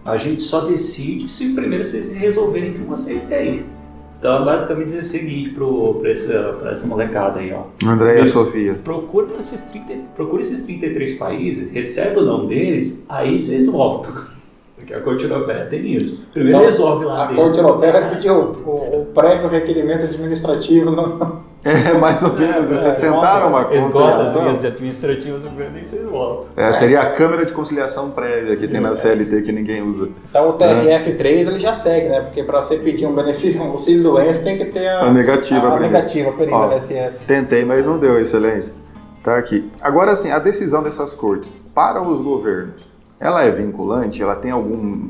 a 0.03 0.17
gente 0.17 0.41
só 0.41 0.61
decide 0.61 1.29
se 1.29 1.53
primeiro 1.53 1.83
vocês 1.83 2.11
resolverem 2.11 2.69
entre 2.69 2.83
vocês 2.83 3.23
e 3.29 3.33
aí. 3.33 3.80
Então, 4.21 4.45
basicamente 4.45 4.85
dizer 4.85 4.99
o 4.99 5.03
seguinte 5.03 5.49
para 5.49 6.11
essa, 6.11 6.59
essa 6.71 6.85
molecada 6.85 7.39
aí, 7.39 7.51
ó. 7.51 7.63
André 7.83 8.19
e 8.19 8.21
a 8.21 8.27
Sofia. 8.27 8.75
Procure 8.75 9.33
esses, 9.39 9.63
30, 9.63 9.95
procure 10.15 10.41
esses 10.41 10.61
33 10.63 11.15
países, 11.15 11.71
recebe 11.71 12.19
o 12.19 12.23
nome 12.23 12.49
deles, 12.49 13.03
aí 13.09 13.39
vocês 13.39 13.65
voltam. 13.65 14.13
Porque 14.77 14.93
a 14.93 15.01
Corte 15.01 15.23
Europeia 15.23 15.65
tem 15.65 15.91
isso. 15.91 16.27
Primeiro 16.31 16.59
então, 16.59 16.69
resolve 16.69 17.05
lá 17.05 17.23
A 17.23 17.25
dentro. 17.29 17.43
Corte 17.43 17.59
Europeia 17.59 17.91
vai 17.93 18.09
pedir 18.11 18.29
o, 18.29 18.41
o, 18.43 19.01
o 19.01 19.05
prévio 19.11 19.49
requerimento 19.49 20.03
administrativo 20.03 20.91
no, 20.91 21.41
é, 21.63 21.93
mais 21.99 22.23
ou 22.23 22.33
menos. 22.33 22.71
É, 22.71 22.77
vocês 22.77 22.95
é, 22.95 22.99
tentaram 22.99 23.49
uma 23.49 23.65
conciliação? 23.65 24.23
Esgota 24.23 24.51
as 24.51 24.65
administrativas, 24.65 25.43
nem 25.43 25.83
vocês 25.83 26.03
voltam. 26.03 26.47
É, 26.55 26.73
seria 26.73 27.01
a 27.01 27.11
câmera 27.11 27.45
de 27.45 27.53
conciliação 27.53 28.11
prévia 28.11 28.55
que 28.55 28.67
tem 28.67 28.79
na 28.79 28.95
CLT 28.95 29.43
que 29.43 29.51
ninguém 29.51 29.81
usa. 29.81 30.09
Então 30.29 30.49
o 30.49 30.53
TRF3 30.57 31.25
ele 31.25 31.59
já 31.59 31.73
segue, 31.73 32.09
né? 32.09 32.21
Porque 32.21 32.43
para 32.43 32.63
você 32.63 32.77
pedir 32.77 33.05
um 33.05 33.13
benefício, 33.13 33.61
um 33.61 33.71
auxílio 33.71 34.03
doença, 34.03 34.41
tem 34.41 34.57
que 34.57 34.65
ter 34.65 34.87
a, 34.87 35.01
a 35.01 35.11
negativa. 35.11 35.67
A, 35.67 35.75
a 35.75 35.79
negativa 35.79 36.31
para 36.31 36.45
INSS. 36.45 37.19
Tentei, 37.27 37.63
mas 37.63 37.85
não 37.85 37.99
deu, 37.99 38.19
excelência. 38.19 38.75
Tá 39.23 39.37
aqui. 39.37 39.69
Agora, 39.81 40.11
assim, 40.13 40.31
a 40.31 40.39
decisão 40.39 40.81
dessas 40.81 41.13
cortes 41.13 41.53
para 41.75 42.01
os 42.01 42.19
governos, 42.21 42.89
ela 43.19 43.43
é 43.43 43.51
vinculante? 43.51 44.21
Ela 44.21 44.35
tem 44.35 44.49
algum... 44.49 45.09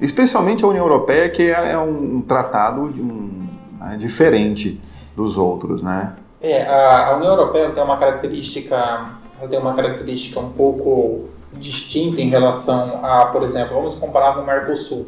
Especialmente 0.00 0.64
a 0.64 0.68
União 0.68 0.84
Europeia, 0.84 1.28
que 1.28 1.42
é, 1.42 1.72
é 1.72 1.78
um 1.78 2.20
tratado 2.20 2.90
de 2.90 3.00
um, 3.00 3.48
é 3.92 3.96
diferente 3.96 4.80
dos 5.16 5.36
outros, 5.36 5.82
né? 5.82 6.14
É, 6.40 6.66
a, 6.66 7.16
União 7.16 7.30
Europeia 7.32 7.70
tem 7.70 7.82
uma 7.82 7.96
característica, 7.96 9.12
tem 9.48 9.58
uma 9.58 9.74
característica 9.74 10.38
um 10.38 10.50
pouco 10.50 11.28
distinta 11.54 12.20
em 12.20 12.28
relação 12.28 13.00
a, 13.02 13.26
por 13.26 13.42
exemplo, 13.42 13.74
vamos 13.74 13.94
comparar 13.94 14.34
com 14.34 14.40
o 14.40 14.46
Mercosul. 14.46 15.06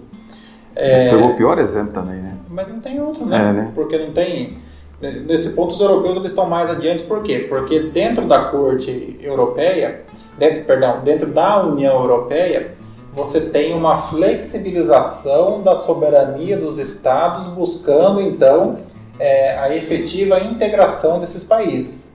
É... 0.75 0.97
Você 0.97 1.11
pegou 1.11 1.31
o 1.31 1.37
pior 1.37 1.59
exemplo 1.59 1.93
também, 1.93 2.17
né? 2.17 2.37
Mas 2.49 2.71
não 2.71 2.81
tem 2.81 3.01
outro, 3.01 3.27
né? 3.27 3.49
É, 3.49 3.53
né? 3.53 3.73
Porque 3.75 3.99
não 3.99 4.13
tem. 4.13 4.59
Nesse 5.01 5.51
ponto, 5.51 5.75
os 5.75 5.81
europeus 5.81 6.17
eles 6.17 6.31
estão 6.31 6.47
mais 6.47 6.71
adiante, 6.71 7.03
por 7.03 7.23
quê? 7.23 7.47
Porque 7.49 7.81
dentro 7.81 8.27
da 8.27 8.45
corte 8.45 9.19
europeia, 9.21 10.05
dentro, 10.39 10.65
perdão, 10.65 11.01
dentro 11.05 11.27
da 11.27 11.67
União 11.67 12.01
Europeia, 12.01 12.75
você 13.13 13.41
tem 13.41 13.75
uma 13.75 13.99
flexibilização 13.99 15.63
da 15.63 15.77
soberania 15.77 16.57
dos 16.57 16.79
estados, 16.79 17.47
buscando 17.49 18.23
então 18.23 18.77
é, 19.19 19.57
a 19.59 19.75
efetiva 19.75 20.41
integração 20.41 21.21
desses 21.21 21.45
países. 21.45 22.15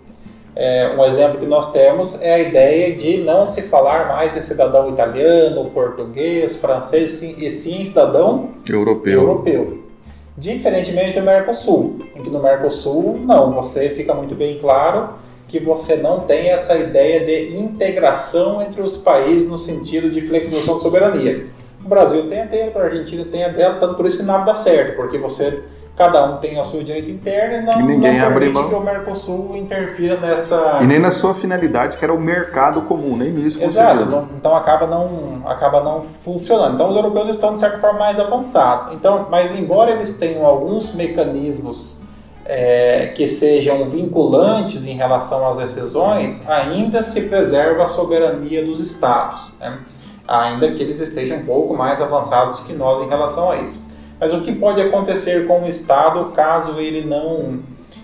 É, 0.54 0.94
um 0.98 1.06
exemplo 1.06 1.40
que 1.40 1.46
nós 1.46 1.72
temos 1.72 2.22
é 2.22 2.34
a 2.34 2.40
ideia 2.40 2.94
de 2.94 3.18
não 3.24 3.46
se 3.46 3.62
falar 3.62 4.10
mais 4.10 4.36
em 4.36 4.42
cidadão 4.42 4.90
italiano, 4.90 5.70
português, 5.70 6.58
francês 6.58 7.22
e 7.22 7.50
sim 7.50 7.86
cidadão 7.86 8.50
europeu. 8.70 9.22
europeu. 9.22 9.84
Diferentemente 10.38 11.18
do 11.18 11.26
Mercosul, 11.26 12.00
em 12.16 12.24
que 12.24 12.30
no 12.30 12.42
Mercosul, 12.42 13.20
não, 13.26 13.52
você 13.52 13.90
fica 13.90 14.14
muito 14.14 14.36
bem 14.36 14.58
claro 14.60 15.16
que 15.48 15.60
você 15.60 15.98
não 15.98 16.22
tem 16.22 16.50
essa 16.50 16.78
ideia 16.78 17.26
de 17.26 17.58
integração 17.58 18.62
entre 18.62 18.82
os 18.82 18.98
países 18.98 19.50
no 19.50 19.60
sentido 19.60 20.10
de 20.10 20.22
flexibilização 20.22 20.78
de 20.78 20.82
soberania. 20.82 21.48
O 21.84 21.90
Brasil 21.90 22.28
tem 22.28 22.42
a 22.42 22.46
dela, 22.46 22.72
a 22.76 22.84
Argentina 22.84 23.26
tem 23.30 23.44
a 23.44 23.50
dela, 23.50 23.76
tanto 23.76 23.96
por 23.96 24.06
isso 24.06 24.18
que 24.18 24.24
nada 24.24 24.46
dá 24.46 24.56
certo, 24.56 24.96
porque 24.96 25.18
você 25.18 25.64
cada 25.96 26.26
um 26.26 26.38
tem 26.38 26.60
o 26.60 26.66
seu 26.66 26.84
direito 26.84 27.10
interno 27.10 27.56
e 27.56 27.62
não, 27.62 27.82
e 27.82 27.84
ninguém 27.84 28.20
não 28.20 28.28
abre 28.28 28.50
mão. 28.50 28.70
que 28.70 28.76
o 28.76 28.80
Mercosul 28.80 29.56
interfira 29.56 30.18
nessa... 30.18 30.80
E 30.82 30.86
nem 30.86 31.00
na 31.00 31.12
sua 31.12 31.34
finalidade, 31.34 31.98
que 31.98 32.04
era 32.04 32.14
o 32.14 32.20
mercado 32.20 32.82
comum, 32.84 33.16
nem 33.16 33.32
nisso 33.32 33.62
Exato, 33.62 34.06
não, 34.06 34.28
então 34.38 34.56
acaba 34.56 34.88
não, 34.88 35.44
acaba 35.46 35.84
não 35.84 36.02
funcionando. 36.24 36.76
Então 36.76 36.90
os 36.90 36.96
europeus 36.96 37.30
estão, 37.30 37.54
de 37.54 37.60
certa 37.60 37.78
forma, 37.78 38.00
mais 38.00 38.20
avançados. 38.20 38.94
Então, 38.94 39.28
mas 39.30 39.56
embora 39.58 39.92
eles 39.92 40.18
tenham 40.18 40.46
alguns 40.46 40.94
mecanismos 40.94 42.02
é, 42.46 43.14
que 43.16 43.28
sejam 43.28 43.86
vinculantes 43.86 44.86
em 44.86 44.96
relação 44.96 45.48
às 45.48 45.58
decisões, 45.58 46.48
ainda 46.50 47.04
se 47.04 47.22
preserva 47.22 47.84
a 47.84 47.88
soberania 47.88 48.66
dos 48.66 48.80
estados, 48.80 49.54
né? 49.60 49.80
ainda 50.28 50.72
que 50.72 50.82
eles 50.82 51.00
estejam 51.00 51.38
um 51.38 51.46
pouco 51.46 51.74
mais 51.74 52.02
avançados 52.02 52.60
que 52.62 52.74
nós 52.74 53.06
em 53.06 53.10
relação 53.10 53.52
a 53.52 53.58
isso. 53.58 53.91
Mas 54.22 54.32
o 54.32 54.42
que 54.42 54.54
pode 54.54 54.80
acontecer 54.80 55.48
com 55.48 55.64
o 55.64 55.68
Estado 55.68 56.26
caso 56.36 56.80
ele 56.80 57.04
não, 57.04 57.60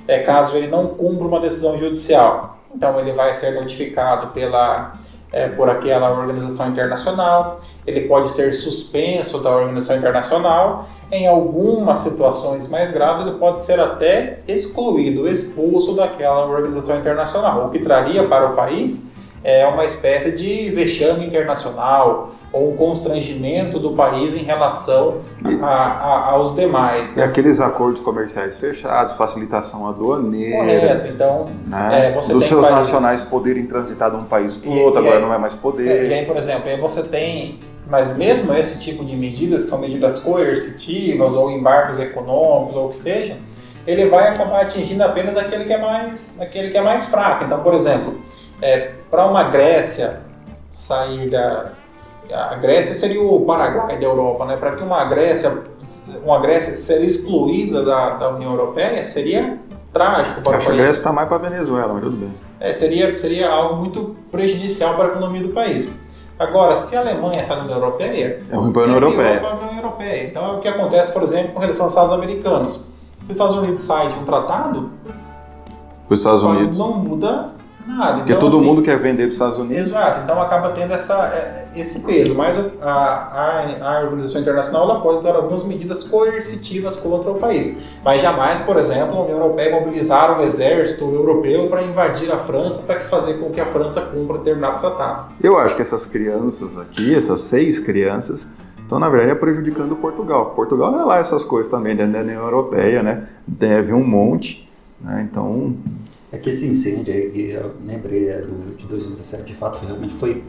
é, 0.08 0.18
caso 0.24 0.58
ele 0.58 0.68
não 0.68 0.88
cumpra 0.88 1.28
uma 1.28 1.40
decisão 1.40 1.78
judicial? 1.78 2.58
Então 2.76 3.00
ele 3.00 3.12
vai 3.12 3.36
ser 3.36 3.52
notificado 3.52 4.30
pela, 4.30 4.98
é, 5.32 5.48
por 5.50 5.70
aquela 5.70 6.10
organização 6.10 6.70
internacional, 6.70 7.60
ele 7.86 8.08
pode 8.08 8.32
ser 8.32 8.54
suspenso 8.54 9.38
da 9.44 9.52
organização 9.52 9.96
internacional, 9.96 10.88
em 11.12 11.28
algumas 11.28 12.00
situações 12.00 12.68
mais 12.68 12.90
graves 12.90 13.22
ele 13.22 13.38
pode 13.38 13.64
ser 13.64 13.80
até 13.80 14.40
excluído, 14.48 15.28
expulso 15.28 15.94
daquela 15.94 16.48
organização 16.48 16.98
internacional, 16.98 17.68
o 17.68 17.70
que 17.70 17.78
traria 17.78 18.28
para 18.28 18.48
o 18.48 18.56
país 18.56 19.07
é 19.48 19.66
uma 19.66 19.86
espécie 19.86 20.34
de 20.34 20.70
vexame 20.72 21.26
internacional, 21.26 22.32
ou 22.52 22.74
um 22.74 22.76
constrangimento 22.76 23.80
do 23.80 23.94
país 23.94 24.36
em 24.36 24.44
relação 24.44 25.20
a, 25.62 25.66
a, 25.66 26.32
aos 26.32 26.54
demais. 26.54 27.16
Né? 27.16 27.24
E 27.24 27.26
aqueles 27.26 27.62
acordos 27.62 28.02
comerciais 28.02 28.58
fechados, 28.58 29.16
facilitação 29.16 29.88
aduaneira. 29.88 30.58
Correto, 30.58 31.08
então 31.08 31.50
né? 31.66 32.10
é, 32.10 32.12
você 32.12 32.34
dos 32.34 32.44
seus 32.46 32.68
países... 32.68 32.92
nacionais 32.92 33.22
poderem 33.22 33.66
transitar 33.66 34.12
de 34.12 34.18
um 34.18 34.26
país 34.26 34.54
para 34.54 34.70
o 34.70 34.80
outro, 34.82 35.00
agora 35.00 35.16
aí, 35.16 35.22
não 35.22 35.34
é 35.34 35.38
mais 35.38 35.56
poder. 35.56 35.88
É, 35.88 36.06
e 36.08 36.14
aí, 36.14 36.26
por 36.26 36.36
exemplo, 36.36 36.70
aí 36.70 36.78
você 36.78 37.04
tem, 37.04 37.60
mas 37.90 38.18
mesmo 38.18 38.54
esse 38.54 38.78
tipo 38.80 39.06
de 39.06 39.16
medidas, 39.16 39.64
são 39.64 39.80
medidas 39.80 40.20
coercitivas 40.20 41.34
ou 41.34 41.50
embargos 41.50 42.02
econômicos 42.02 42.76
ou 42.76 42.88
o 42.88 42.90
que 42.90 42.98
seja, 42.98 43.38
ele 43.86 44.08
vai 44.08 44.28
acabar 44.28 44.64
atingindo 44.64 45.04
apenas 45.04 45.38
aquele 45.38 45.64
que 45.64 45.72
é 45.72 45.80
mais, 45.80 46.38
aquele 46.42 46.70
que 46.70 46.78
é 46.78 46.82
mais 46.82 47.06
fraco. 47.06 47.46
Então, 47.46 47.62
por 47.62 47.74
exemplo, 47.74 48.27
é, 48.62 48.92
para 49.10 49.26
uma 49.26 49.44
Grécia 49.44 50.22
sair 50.72 51.30
da 51.30 51.72
a 52.34 52.56
Grécia 52.56 52.94
seria 52.94 53.22
o 53.22 53.46
Paraguai 53.46 53.98
da 53.98 54.04
Europa, 54.04 54.46
né? 54.46 54.58
Para 54.58 54.76
que 54.76 54.84
uma 54.84 55.04
Grécia, 55.06 55.64
uma 56.24 56.40
Grécia 56.40 56.76
ser 56.76 57.02
excluída 57.04 57.84
da, 57.86 58.12
da 58.12 58.30
União 58.30 58.52
Europeia 58.52 59.06
seria 59.06 59.58
trágico 59.94 60.42
para 60.42 60.58
Acho 60.58 60.68
o 60.68 60.70
país. 60.70 60.80
a 60.80 60.84
Grécia 60.84 61.00
está 61.00 61.14
mais 61.14 61.28
para 61.28 61.38
a 61.38 61.50
Venezuela, 61.50 61.94
mas 61.94 62.04
tudo 62.04 62.18
bem. 62.18 62.34
É, 62.60 62.74
seria, 62.74 63.18
seria 63.18 63.50
algo 63.50 63.78
muito 63.78 64.16
prejudicial 64.32 64.96
para 64.96 65.06
a 65.06 65.08
economia 65.10 65.42
do 65.42 65.50
país. 65.50 65.98
Agora, 66.38 66.78
se 66.78 66.96
a 66.96 67.00
Alemanha 67.00 67.44
sai 67.46 67.58
da 67.58 67.64
União 67.64 67.78
Europeia, 67.78 68.44
é 68.52 68.56
ruim 68.56 68.72
para 68.72 68.82
a 68.82 68.86
União 68.86 69.02
Europeia. 69.02 69.40
Para 69.40 69.50
a 69.50 69.56
União 69.56 69.76
Europeia. 69.76 70.28
Então 70.28 70.46
é 70.46 70.58
o 70.58 70.60
que 70.60 70.68
acontece, 70.68 71.12
por 71.12 71.24
exemplo, 71.24 71.54
com 71.54 71.60
relação 71.60 71.86
aos 71.86 71.94
Estados 71.94 72.14
americanos. 72.14 72.74
Se 72.74 73.24
os 73.24 73.30
Estados 73.32 73.56
Unidos 73.56 73.80
saem 73.82 74.10
de 74.10 74.20
um 74.20 74.26
tratado, 74.26 74.92
os 76.10 76.20
Estados 76.20 76.44
Unidos 76.44 76.78
não 76.78 76.94
muda 76.94 77.57
Nada. 77.88 78.18
Porque 78.18 78.34
então, 78.34 78.42
todo 78.42 78.58
assim, 78.58 78.66
mundo 78.66 78.82
quer 78.82 78.98
vender 78.98 79.24
para 79.24 79.30
os 79.30 79.36
Estados 79.36 79.58
Unidos. 79.58 79.88
Exato, 79.88 80.22
então 80.24 80.42
acaba 80.42 80.72
tendo 80.72 80.94
essa, 80.94 81.14
é, 81.28 81.68
esse 81.74 82.02
peso. 82.02 82.36
Mas 82.36 82.58
a, 82.82 82.92
a, 82.92 83.98
a 83.98 84.02
organização 84.02 84.42
internacional 84.42 84.90
ela 84.90 85.00
pode 85.00 85.22
tomar 85.22 85.38
algumas 85.38 85.64
medidas 85.64 86.06
coercitivas 86.06 87.00
contra 87.00 87.32
o 87.32 87.36
país. 87.36 87.82
Mas 88.04 88.22
jamais, 88.22 88.60
por 88.60 88.78
exemplo, 88.78 89.18
a 89.18 89.22
União 89.22 89.38
Europeia 89.38 89.80
mobilizar 89.80 90.38
um 90.38 90.44
exército 90.44 91.06
europeu 91.06 91.68
para 91.70 91.82
invadir 91.82 92.30
a 92.30 92.38
França 92.38 92.82
para 92.82 93.00
fazer 93.02 93.36
com 93.36 93.52
que 93.52 93.62
a 93.62 93.66
França 93.66 94.02
cumpra 94.02 94.40
determinado 94.40 94.80
tratado. 94.80 95.28
Eu 95.42 95.58
acho 95.58 95.74
que 95.76 95.82
essas 95.82 96.06
crianças 96.06 96.78
aqui, 96.78 97.16
essas 97.16 97.40
seis 97.42 97.80
crianças, 97.80 98.50
estão, 98.80 99.00
na 99.00 99.08
verdade, 99.08 99.40
prejudicando 99.40 99.96
Portugal. 99.96 100.48
Portugal 100.48 100.92
não 100.92 101.02
é 101.02 101.06
lá 101.06 101.20
essas 101.20 101.46
coisas 101.46 101.72
também, 101.72 101.96
dentro 101.96 102.14
da 102.14 102.20
União 102.20 102.44
Europeia, 102.44 103.02
né? 103.02 103.28
Deve 103.48 103.94
um 103.94 104.04
monte. 104.04 104.70
Né? 105.00 105.28
Então, 105.30 105.76
é 106.32 106.38
que 106.38 106.50
esse 106.50 106.68
incêndio 106.68 107.14
aí, 107.14 107.30
que 107.30 107.50
eu 107.52 107.76
lembrei 107.86 108.30
é 108.30 108.42
do, 108.42 108.76
de 108.76 108.86
2017, 108.86 109.44
de 109.44 109.56
fato 109.56 109.86
realmente 109.86 110.14
foi, 110.16 110.44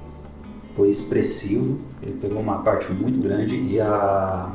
foi 0.75 0.89
expressivo. 0.89 1.79
Ele 2.03 2.19
pegou 2.21 2.41
uma 2.41 2.59
parte 2.59 2.93
muito 2.93 3.21
grande 3.21 3.57
e 3.57 3.81
a, 3.81 4.53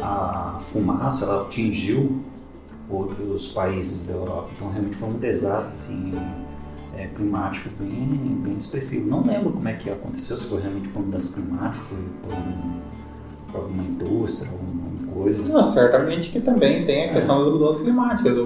a 0.00 0.58
fumaça 0.70 1.24
ela 1.24 1.42
atingiu 1.42 2.22
outros 2.88 3.48
países 3.48 4.06
da 4.06 4.14
Europa. 4.14 4.50
Então 4.54 4.70
realmente 4.70 4.96
foi 4.96 5.08
um 5.08 5.14
desastre 5.14 5.74
assim, 5.74 6.12
é, 6.96 7.08
climático 7.08 7.68
bem, 7.78 8.06
bem 8.42 8.56
expressivo. 8.56 9.08
Não 9.08 9.24
lembro 9.24 9.52
como 9.52 9.68
é 9.68 9.72
que 9.72 9.90
aconteceu, 9.90 10.36
se 10.36 10.48
foi 10.48 10.60
realmente 10.60 10.88
por 10.88 11.02
mudança 11.02 11.34
climática, 11.34 11.82
foi 11.84 11.98
por, 12.22 12.32
um, 12.38 12.80
por 13.50 13.60
alguma 13.62 13.82
indústria, 13.82 14.52
alguma 14.52 15.12
coisa. 15.12 15.52
Não, 15.52 15.64
certamente 15.64 16.30
que 16.30 16.40
também 16.40 16.84
tem 16.86 17.10
a 17.10 17.14
questão 17.14 17.36
é. 17.36 17.44
das 17.44 17.52
mudanças 17.52 17.82
climáticas 17.82 18.36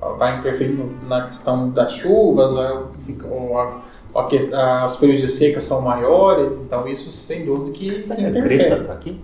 vai 0.00 0.38
interferir 0.38 0.78
na 1.08 1.26
questão 1.26 1.70
das 1.70 1.92
chuvas, 1.92 2.50
ou, 2.50 3.58
a, 3.58 3.82
ou 4.14 4.26
a, 4.54 4.86
os 4.86 4.96
períodos 4.96 5.22
de 5.22 5.28
seca 5.28 5.60
são 5.60 5.80
maiores, 5.80 6.60
então 6.60 6.86
isso 6.86 7.10
sem 7.10 7.44
dúvida 7.44 7.72
que 7.72 8.04
Será 8.04 8.30
que 8.30 8.38
a 8.38 8.40
Greta 8.40 8.82
está 8.82 8.92
aqui? 8.92 9.20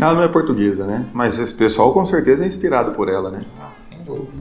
Ela 0.00 0.14
não 0.14 0.22
é 0.22 0.28
portuguesa, 0.28 0.84
né? 0.84 1.06
Mas 1.12 1.38
esse 1.38 1.54
pessoal 1.54 1.92
com 1.92 2.04
certeza 2.04 2.44
é 2.44 2.46
inspirado 2.46 2.92
por 2.92 3.08
ela, 3.08 3.30
né? 3.30 3.40
Ah, 3.58 3.70
sem 3.88 3.98
dúvida. 4.04 4.32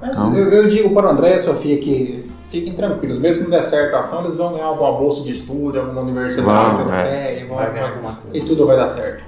Mas 0.00 0.10
então... 0.10 0.36
eu, 0.36 0.50
eu, 0.50 0.68
digo 0.68 0.92
para 0.92 1.06
o 1.06 1.10
André 1.10 1.30
e 1.30 1.34
a 1.34 1.40
Sofia 1.40 1.78
que 1.78 2.30
fiquem 2.50 2.74
tranquilos, 2.74 3.18
mesmo 3.18 3.44
que 3.44 3.50
não 3.50 3.56
der 3.56 3.64
certo 3.64 3.94
a 3.94 4.00
ação, 4.00 4.22
eles 4.22 4.36
vão 4.36 4.52
ganhar 4.52 4.66
alguma 4.66 4.92
bolsa 4.92 5.22
de 5.22 5.32
estudo, 5.32 5.80
alguma 5.80 6.02
universidade, 6.02 6.82
vão, 6.82 6.92
é. 6.92 7.40
e, 7.40 7.44
vão, 7.46 7.56
vai 7.56 7.70
vai, 7.70 8.16
e 8.34 8.40
tudo 8.42 8.66
vai 8.66 8.76
dar 8.76 8.86
certo. 8.86 9.24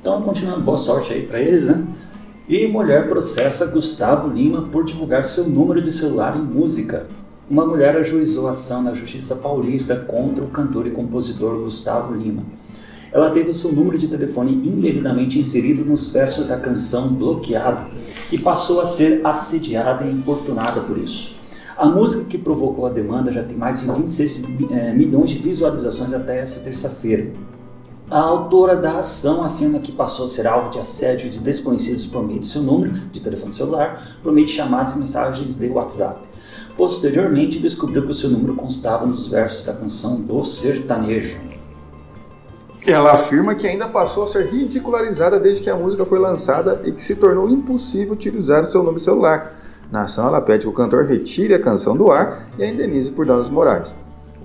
Então, 0.00 0.20
continuando, 0.20 0.60
boa 0.60 0.76
sorte 0.76 1.12
aí 1.14 1.26
para 1.26 1.40
eles, 1.40 1.66
né? 1.66 1.82
E 2.48 2.66
mulher 2.66 3.10
processa 3.10 3.66
Gustavo 3.66 4.26
Lima 4.26 4.62
por 4.72 4.82
divulgar 4.82 5.22
seu 5.22 5.46
número 5.46 5.82
de 5.82 5.92
celular 5.92 6.34
em 6.34 6.40
música. 6.42 7.06
Uma 7.50 7.66
mulher 7.66 7.94
ajuizou 7.94 8.48
ação 8.48 8.82
na 8.82 8.94
Justiça 8.94 9.36
Paulista 9.36 9.94
contra 9.94 10.42
o 10.42 10.48
cantor 10.48 10.86
e 10.86 10.90
compositor 10.90 11.62
Gustavo 11.62 12.14
Lima. 12.14 12.44
Ela 13.12 13.30
teve 13.32 13.52
seu 13.52 13.70
número 13.70 13.98
de 13.98 14.08
telefone 14.08 14.52
indevidamente 14.66 15.38
inserido 15.38 15.84
nos 15.84 16.10
versos 16.10 16.46
da 16.46 16.56
canção 16.56 17.12
Bloqueado 17.12 17.90
e 18.32 18.38
passou 18.38 18.80
a 18.80 18.86
ser 18.86 19.20
assediada 19.26 20.06
e 20.06 20.10
importunada 20.10 20.80
por 20.80 20.96
isso. 20.96 21.36
A 21.76 21.84
música 21.84 22.24
que 22.24 22.38
provocou 22.38 22.86
a 22.86 22.90
demanda 22.90 23.30
já 23.30 23.42
tem 23.42 23.58
mais 23.58 23.80
de 23.80 23.86
26 23.86 24.42
é, 24.70 24.94
milhões 24.94 25.28
de 25.28 25.38
visualizações 25.38 26.14
até 26.14 26.38
essa 26.38 26.64
terça-feira. 26.64 27.30
A 28.10 28.20
autora 28.20 28.74
da 28.74 28.96
ação 28.96 29.44
afirma 29.44 29.80
que 29.80 29.92
passou 29.92 30.24
a 30.24 30.28
ser 30.28 30.46
alvo 30.46 30.70
de 30.70 30.78
assédio 30.78 31.28
de 31.28 31.38
desconhecidos 31.38 32.06
por 32.06 32.26
meio 32.26 32.40
de 32.40 32.48
seu 32.48 32.62
número 32.62 32.94
de 33.12 33.20
telefone 33.20 33.52
celular, 33.52 34.16
por 34.22 34.32
meio 34.32 34.46
de 34.46 34.52
chamadas 34.54 34.94
e 34.94 34.98
mensagens 34.98 35.58
de 35.58 35.68
WhatsApp. 35.68 36.18
Posteriormente, 36.74 37.58
descobriu 37.58 38.06
que 38.06 38.10
o 38.10 38.14
seu 38.14 38.30
número 38.30 38.54
constava 38.54 39.04
nos 39.04 39.26
versos 39.26 39.66
da 39.66 39.74
canção 39.74 40.16
do 40.16 40.42
sertanejo. 40.42 41.38
Ela 42.86 43.12
afirma 43.12 43.54
que 43.54 43.66
ainda 43.66 43.86
passou 43.86 44.24
a 44.24 44.26
ser 44.26 44.46
ridicularizada 44.46 45.38
desde 45.38 45.62
que 45.62 45.68
a 45.68 45.76
música 45.76 46.06
foi 46.06 46.18
lançada 46.18 46.80
e 46.86 46.92
que 46.92 47.02
se 47.02 47.16
tornou 47.16 47.50
impossível 47.50 48.14
utilizar 48.14 48.64
o 48.64 48.66
seu 48.66 48.82
número 48.82 49.00
celular. 49.00 49.52
Na 49.92 50.04
ação, 50.04 50.26
ela 50.26 50.40
pede 50.40 50.62
que 50.62 50.68
o 50.68 50.72
cantor 50.72 51.04
retire 51.04 51.52
a 51.52 51.60
canção 51.60 51.94
do 51.94 52.10
ar 52.10 52.38
e 52.58 52.62
a 52.62 52.66
indenize 52.66 53.10
por 53.10 53.26
danos 53.26 53.50
morais. 53.50 53.94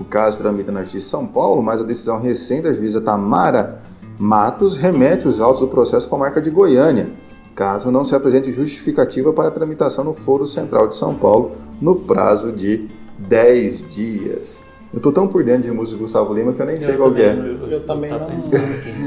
O 0.04 0.06
caso 0.06 0.38
tramita 0.38 0.70
na 0.70 0.82
Justiça 0.82 1.06
de 1.06 1.12
São 1.12 1.26
Paulo, 1.26 1.64
mas 1.64 1.80
a 1.80 1.86
decisão 1.86 2.20
recente 2.20 2.64
da 2.64 2.74
juíza 2.74 3.00
Tamara 3.00 3.82
Matos 4.20 4.76
remete 4.76 5.30
os 5.30 5.40
autos 5.40 5.62
do 5.62 5.68
processo 5.70 6.10
com 6.10 6.18
a 6.18 6.20
marca 6.20 6.42
de 6.42 6.52
Goiânia, 6.52 7.10
caso 7.56 7.90
não 7.90 8.04
se 8.04 8.14
apresente 8.14 8.52
justificativa 8.52 9.32
para 9.32 9.48
a 9.48 9.52
tramitação 9.52 10.04
no 10.04 10.14
Foro 10.14 10.46
Central 10.46 10.90
de 10.90 10.96
São 10.96 11.16
Paulo 11.16 11.52
no 11.82 11.96
prazo 11.96 12.52
de 12.52 12.90
10 13.18 13.90
dias. 13.90 14.62
Eu 14.94 15.00
tô 15.00 15.10
tão 15.10 15.26
por 15.26 15.42
dentro 15.42 15.64
de 15.64 15.72
música 15.72 15.98
do 15.98 16.02
Gustavo 16.02 16.34
Lima 16.34 16.52
que 16.52 16.62
eu 16.62 16.66
nem 16.66 16.82
sei 16.82 16.98
qual 16.98 17.16
é. 17.16 17.34
Eu 17.72 17.86
também 17.88 18.12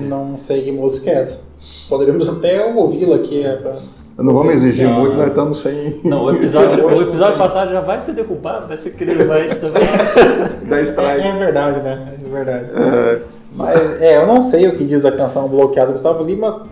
não, 0.08 0.30
não 0.30 0.38
sei 0.38 0.64
que 0.64 0.72
música 0.72 1.10
é 1.10 1.14
essa. 1.20 1.42
Poderíamos 1.90 2.26
até 2.26 2.74
ouvi-la 2.74 3.16
aqui. 3.16 3.42
É 3.42 3.56
pra... 3.56 3.82
Não 4.18 4.32
vamos 4.32 4.54
exigir 4.54 4.88
muito, 4.88 5.14
nós 5.14 5.28
estamos 5.28 5.60
sem. 5.60 6.00
Não, 6.02 6.24
o 6.24 6.30
episódio, 6.30 6.86
o 6.88 7.02
episódio 7.02 7.38
passado 7.38 7.70
já 7.70 7.80
vai 7.82 8.00
ser 8.00 8.12
decupado, 8.14 8.66
vai 8.66 8.76
ser 8.78 8.92
querido 8.92 9.26
mais 9.26 9.58
também. 9.58 9.82
da 10.66 10.80
strike. 10.80 11.20
É, 11.20 11.28
é, 11.28 11.38
verdade, 11.38 11.80
né? 11.80 12.14
É 12.24 12.28
verdade. 12.28 12.64
É, 12.74 13.20
mas 13.58 14.02
é, 14.02 14.16
eu 14.16 14.26
não 14.26 14.42
sei 14.42 14.68
o 14.68 14.76
que 14.76 14.84
diz 14.84 15.04
a 15.04 15.12
canção 15.12 15.48
Bloqueado 15.48 15.88
do 15.88 15.92
Gustavo 15.92 16.24
Lima. 16.24 16.66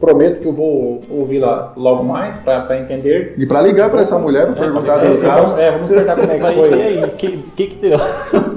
Prometo 0.00 0.40
que 0.40 0.46
eu 0.46 0.52
vou 0.52 1.02
ouvir 1.10 1.40
lá 1.40 1.72
logo 1.76 2.04
mais 2.04 2.36
para 2.38 2.78
entender. 2.78 3.34
E 3.36 3.46
para 3.46 3.60
ligar 3.60 3.90
para 3.90 4.02
essa 4.02 4.18
mulher 4.18 4.46
para 4.46 4.56
é, 4.56 4.58
perguntar 4.58 4.98
do 4.98 5.20
caso. 5.20 5.56
É, 5.58 5.70
vamos 5.70 5.90
perguntar 5.90 6.16
como 6.16 6.32
é 6.32 6.38
que 6.38 6.54
foi. 6.54 6.70
E 6.70 6.82
aí, 6.82 7.04
o 7.04 7.10
que, 7.10 7.38
que, 7.56 7.66
que 7.68 7.76
deu? 7.76 7.98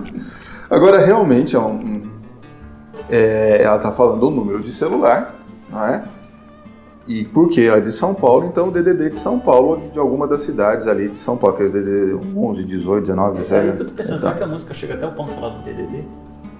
Agora, 0.70 1.00
realmente, 1.00 1.56
é 1.56 1.60
um, 1.60 2.08
é, 3.10 3.62
ela 3.64 3.78
está 3.78 3.92
falando 3.92 4.28
o 4.28 4.32
número 4.32 4.60
de 4.60 4.72
celular, 4.72 5.36
não 5.72 5.86
é? 5.86 6.04
E 7.08 7.24
porque 7.24 7.62
ela 7.62 7.78
é 7.78 7.82
de 7.82 7.92
São 7.94 8.14
Paulo, 8.14 8.48
então 8.48 8.68
o 8.68 8.72
DDD 8.72 9.12
de 9.12 9.18
São 9.18 9.40
Paulo, 9.40 9.82
de 9.94 9.98
alguma 9.98 10.28
das 10.28 10.42
cidades 10.42 10.88
ali 10.88 11.08
de 11.08 11.16
São 11.16 11.38
Paulo, 11.38 11.56
que 11.56 11.64
é 11.64 11.66
o 11.68 11.72
DDD 11.72 12.20
11, 12.36 12.64
18, 12.66 13.02
19, 13.02 13.38
17. 13.38 13.68
Eu 13.68 13.86
tô 13.86 13.94
pensando, 13.94 14.20
será 14.20 14.34
que 14.34 14.44
a 14.44 14.48
música 14.48 14.74
chega 14.74 14.96
até 14.96 15.08
o 15.08 15.14
ponto 15.14 15.30
de 15.30 15.36
falar 15.36 15.50
do 15.50 15.64
DDD? 15.64 16.04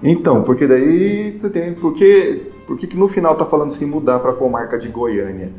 Então, 0.02 0.42
porque 0.42 0.66
daí 0.66 1.38
tem. 1.52 1.74
Porque, 1.74 2.50
porque 2.66 2.86
que 2.86 2.96
no 2.96 3.08
final 3.08 3.34
tá 3.36 3.44
falando 3.44 3.68
assim 3.68 3.84
mudar 3.84 4.20
para 4.20 4.30
a 4.30 4.34
comarca 4.34 4.78
de 4.78 4.88
Goiânia? 4.88 5.50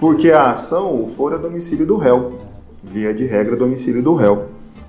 Porque 0.00 0.30
a 0.30 0.50
ação, 0.50 1.02
o 1.02 1.06
foro 1.06 1.36
é 1.36 1.38
domicílio 1.38 1.86
do 1.86 1.96
réu. 1.96 2.40
Via 2.82 3.14
de 3.14 3.24
regra, 3.24 3.54
domicílio 3.54 4.02
do 4.02 4.14
réu. 4.14 4.46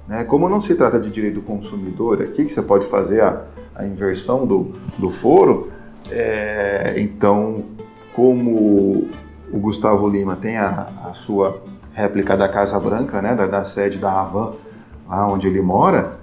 Né? 0.07 0.23
Como 0.23 0.47
não 0.49 0.61
se 0.61 0.73
trata 0.75 0.99
de 0.99 1.09
direito 1.09 1.35
do 1.35 1.41
consumidor, 1.41 2.21
aqui 2.21 2.45
que 2.45 2.53
você 2.53 2.61
pode 2.61 2.87
fazer 2.87 3.21
a, 3.21 3.45
a 3.75 3.85
inversão 3.85 4.45
do, 4.45 4.71
do 4.97 5.09
foro, 5.09 5.69
é, 6.09 6.95
então, 6.97 7.63
como 8.13 9.07
o 9.51 9.59
Gustavo 9.59 10.07
Lima 10.07 10.35
tem 10.35 10.57
a, 10.57 10.89
a 11.05 11.13
sua 11.13 11.61
réplica 11.93 12.37
da 12.37 12.47
Casa 12.47 12.79
Branca, 12.79 13.21
né, 13.21 13.33
da, 13.33 13.47
da 13.47 13.65
sede 13.65 13.97
da 13.97 14.11
Havan, 14.11 14.53
lá 15.07 15.27
onde 15.27 15.47
ele 15.47 15.61
mora, 15.61 16.17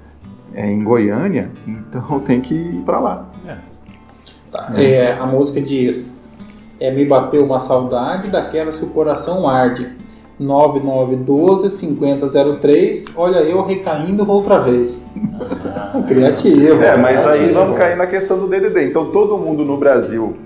é 0.54 0.70
em 0.70 0.84
Goiânia, 0.84 1.50
então 1.66 2.20
tem 2.20 2.40
que 2.40 2.54
ir 2.54 2.82
para 2.82 3.00
lá. 3.00 3.28
É. 3.46 3.56
Tá. 4.52 4.72
É, 4.76 5.12
a 5.12 5.26
música 5.26 5.60
diz: 5.60 6.22
é, 6.78 6.90
Me 6.92 7.04
bateu 7.04 7.44
uma 7.44 7.58
saudade 7.58 8.28
daquelas 8.28 8.78
que 8.78 8.84
o 8.84 8.90
coração 8.90 9.48
arde. 9.48 10.04
9912 10.36 11.70
5003, 11.70 13.04
olha 13.14 13.36
eu 13.38 13.64
recaindo 13.64 14.28
outra 14.28 14.58
vez. 14.58 15.06
Ah, 15.64 16.02
Criativo. 16.08 16.82
É, 16.82 16.96
mas 16.96 17.22
criativo. 17.22 17.44
aí 17.44 17.52
vamos 17.52 17.78
cair 17.78 17.96
na 17.96 18.04
questão 18.08 18.36
do 18.40 18.48
DDD. 18.48 18.88
Então 18.88 19.12
todo 19.12 19.38
mundo 19.38 19.64
no 19.64 19.76
Brasil 19.76 20.36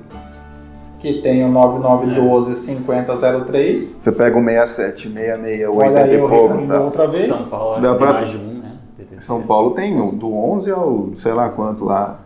que 0.99 1.15
tem 1.15 1.45
o 1.45 1.49
9912 1.49 2.57
5003. 2.57 3.99
Você 4.01 4.13
pega 4.13 4.37
o 4.39 4.45
67, 4.45 5.09
66, 5.09 5.69
80 5.69 6.15
e 6.15 6.19
pouco. 6.19 6.67
Tá? 6.67 6.81
outra 6.81 7.07
vez. 7.07 7.27
São 7.27 7.49
Paulo 7.49 7.81
Dá 7.81 7.95
pra... 7.95 8.13
mais 8.15 8.29
de 8.31 8.37
um, 8.37 8.55
né? 8.55 8.79
São 9.19 9.43
Paulo 9.43 9.73
tem 9.73 9.97
do 10.13 10.35
11 10.35 10.71
ao 10.71 11.11
sei 11.15 11.33
lá 11.33 11.49
quanto 11.49 11.85
lá. 11.85 12.21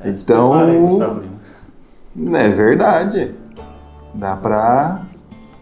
É, 0.00 0.10
então, 0.10 0.54
é 2.34 2.48
verdade. 2.48 3.34
Dá 4.14 4.36
pra 4.36 5.02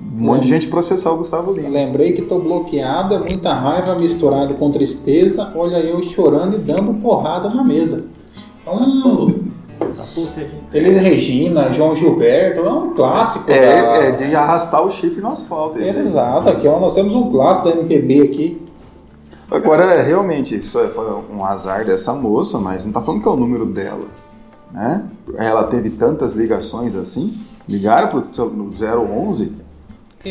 um 0.01 0.25
monte 0.25 0.43
de 0.43 0.49
gente 0.49 0.67
processar 0.67 1.13
o 1.13 1.19
Gustavo 1.19 1.53
Lima. 1.53 1.69
Lembrei 1.69 2.13
que 2.13 2.23
tô 2.23 2.39
bloqueado, 2.39 3.15
é 3.15 3.19
muita 3.19 3.55
raiva 3.55 3.95
misturada 3.95 4.53
com 4.55 4.71
tristeza. 4.71 5.53
Olha 5.55 5.77
eu 5.77 6.03
chorando 6.03 6.57
e 6.57 6.61
dando 6.61 6.95
porrada 7.01 7.49
na 7.49 7.63
mesa. 7.63 8.05
Então, 8.61 9.35
Elis 10.73 10.97
Regina, 10.99 11.73
João 11.73 11.97
Gilberto, 11.97 12.61
é 12.61 12.73
um 12.73 12.95
clássico. 12.95 13.51
É, 13.51 13.83
da... 13.83 13.97
é 13.97 14.13
de 14.13 14.35
arrastar 14.35 14.85
o 14.85 14.91
chifre 14.91 15.21
no 15.21 15.31
asfalto. 15.31 15.79
Exato, 15.79 16.49
aqui 16.49 16.67
ó, 16.69 16.79
nós 16.79 16.95
temos 16.95 17.15
um 17.15 17.31
clássico 17.31 17.69
da 17.69 17.77
MPB 17.77 18.23
aqui. 18.23 18.63
Agora, 19.51 19.85
é, 19.85 20.03
realmente, 20.03 20.57
isso 20.57 20.81
é, 20.81 20.89
foi 20.89 21.07
um 21.31 21.45
azar 21.45 21.85
dessa 21.85 22.15
moça, 22.15 22.59
mas 22.59 22.85
não 22.85 22.91
está 22.91 23.03
falando 23.03 23.23
que 23.23 23.29
é 23.29 23.33
o 23.33 23.37
número 23.37 23.67
dela. 23.67 24.07
Né? 24.73 25.05
Ela 25.37 25.65
teve 25.65 25.91
tantas 25.91 26.33
ligações 26.33 26.95
assim. 26.95 27.35
Ligaram 27.69 28.09
para 28.09 28.19
o 28.45 28.71
011. 28.73 29.53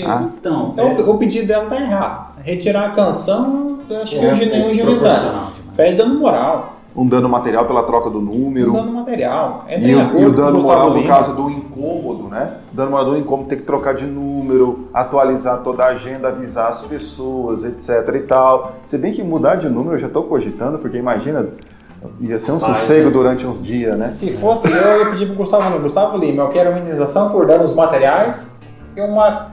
Ah. 0.03 0.29
Então, 0.37 0.71
então 0.73 0.87
é... 0.89 1.01
o 1.01 1.17
pedido 1.17 1.47
dela 1.47 1.69
tá 1.69 1.79
errado. 1.79 2.39
Retirar 2.43 2.91
a 2.91 2.95
canção, 2.95 3.79
eu 3.89 4.01
acho 4.01 4.15
que 4.15 4.25
é, 4.25 4.31
hoje 4.31 4.45
nenhum 4.47 5.05
é 5.05 5.51
Pede 5.75 5.97
dando 5.97 6.19
moral 6.19 6.80
um 6.95 7.07
dano 7.07 7.29
material 7.29 7.65
pela 7.65 7.83
troca 7.83 8.09
do 8.09 8.19
número. 8.19 8.71
Um 8.71 8.75
dano 8.75 8.91
material. 8.91 9.65
É 9.67 9.79
e, 9.79 9.95
o, 9.95 10.19
e 10.19 10.25
o 10.25 10.31
dano 10.31 10.61
moral 10.61 10.91
no 10.91 11.03
caso 11.07 11.33
do 11.33 11.49
incômodo, 11.49 12.27
né? 12.27 12.57
O 12.71 12.75
dano 12.75 12.91
moral 12.91 13.05
do 13.05 13.17
incômodo 13.17 13.49
tem 13.49 13.57
que 13.57 13.63
trocar 13.63 13.93
de 13.93 14.05
número, 14.05 14.89
atualizar 14.93 15.59
toda 15.59 15.83
a 15.83 15.87
agenda, 15.87 16.27
avisar 16.27 16.69
as 16.69 16.81
pessoas, 16.81 17.63
etc 17.63 18.15
e 18.15 18.19
tal. 18.19 18.73
Se 18.85 18.97
bem 18.97 19.13
que 19.13 19.23
mudar 19.23 19.55
de 19.55 19.69
número 19.69 19.95
eu 19.95 19.99
já 19.99 20.07
estou 20.07 20.23
cogitando, 20.23 20.79
porque 20.79 20.97
imagina, 20.97 21.47
ia 22.19 22.37
ser 22.37 22.51
um 22.51 22.59
sossego 22.59 23.05
né? 23.05 23.11
durante 23.11 23.47
uns 23.47 23.61
dias, 23.61 23.97
né? 23.97 24.07
Se 24.07 24.31
fosse 24.33 24.69
eu, 24.69 24.75
eu 24.75 25.05
ia 25.05 25.11
pedir 25.11 25.27
pro 25.27 25.35
Gustavo 25.35 25.63
Lima, 25.69 25.79
Gustavo 25.79 26.17
Lima, 26.17 26.43
eu 26.43 26.49
quero 26.49 26.71
uma 26.71 26.79
indenização 26.79 27.29
por 27.29 27.45
danos 27.45 27.73
materiais 27.73 28.59
e 28.95 29.01
uma 29.01 29.49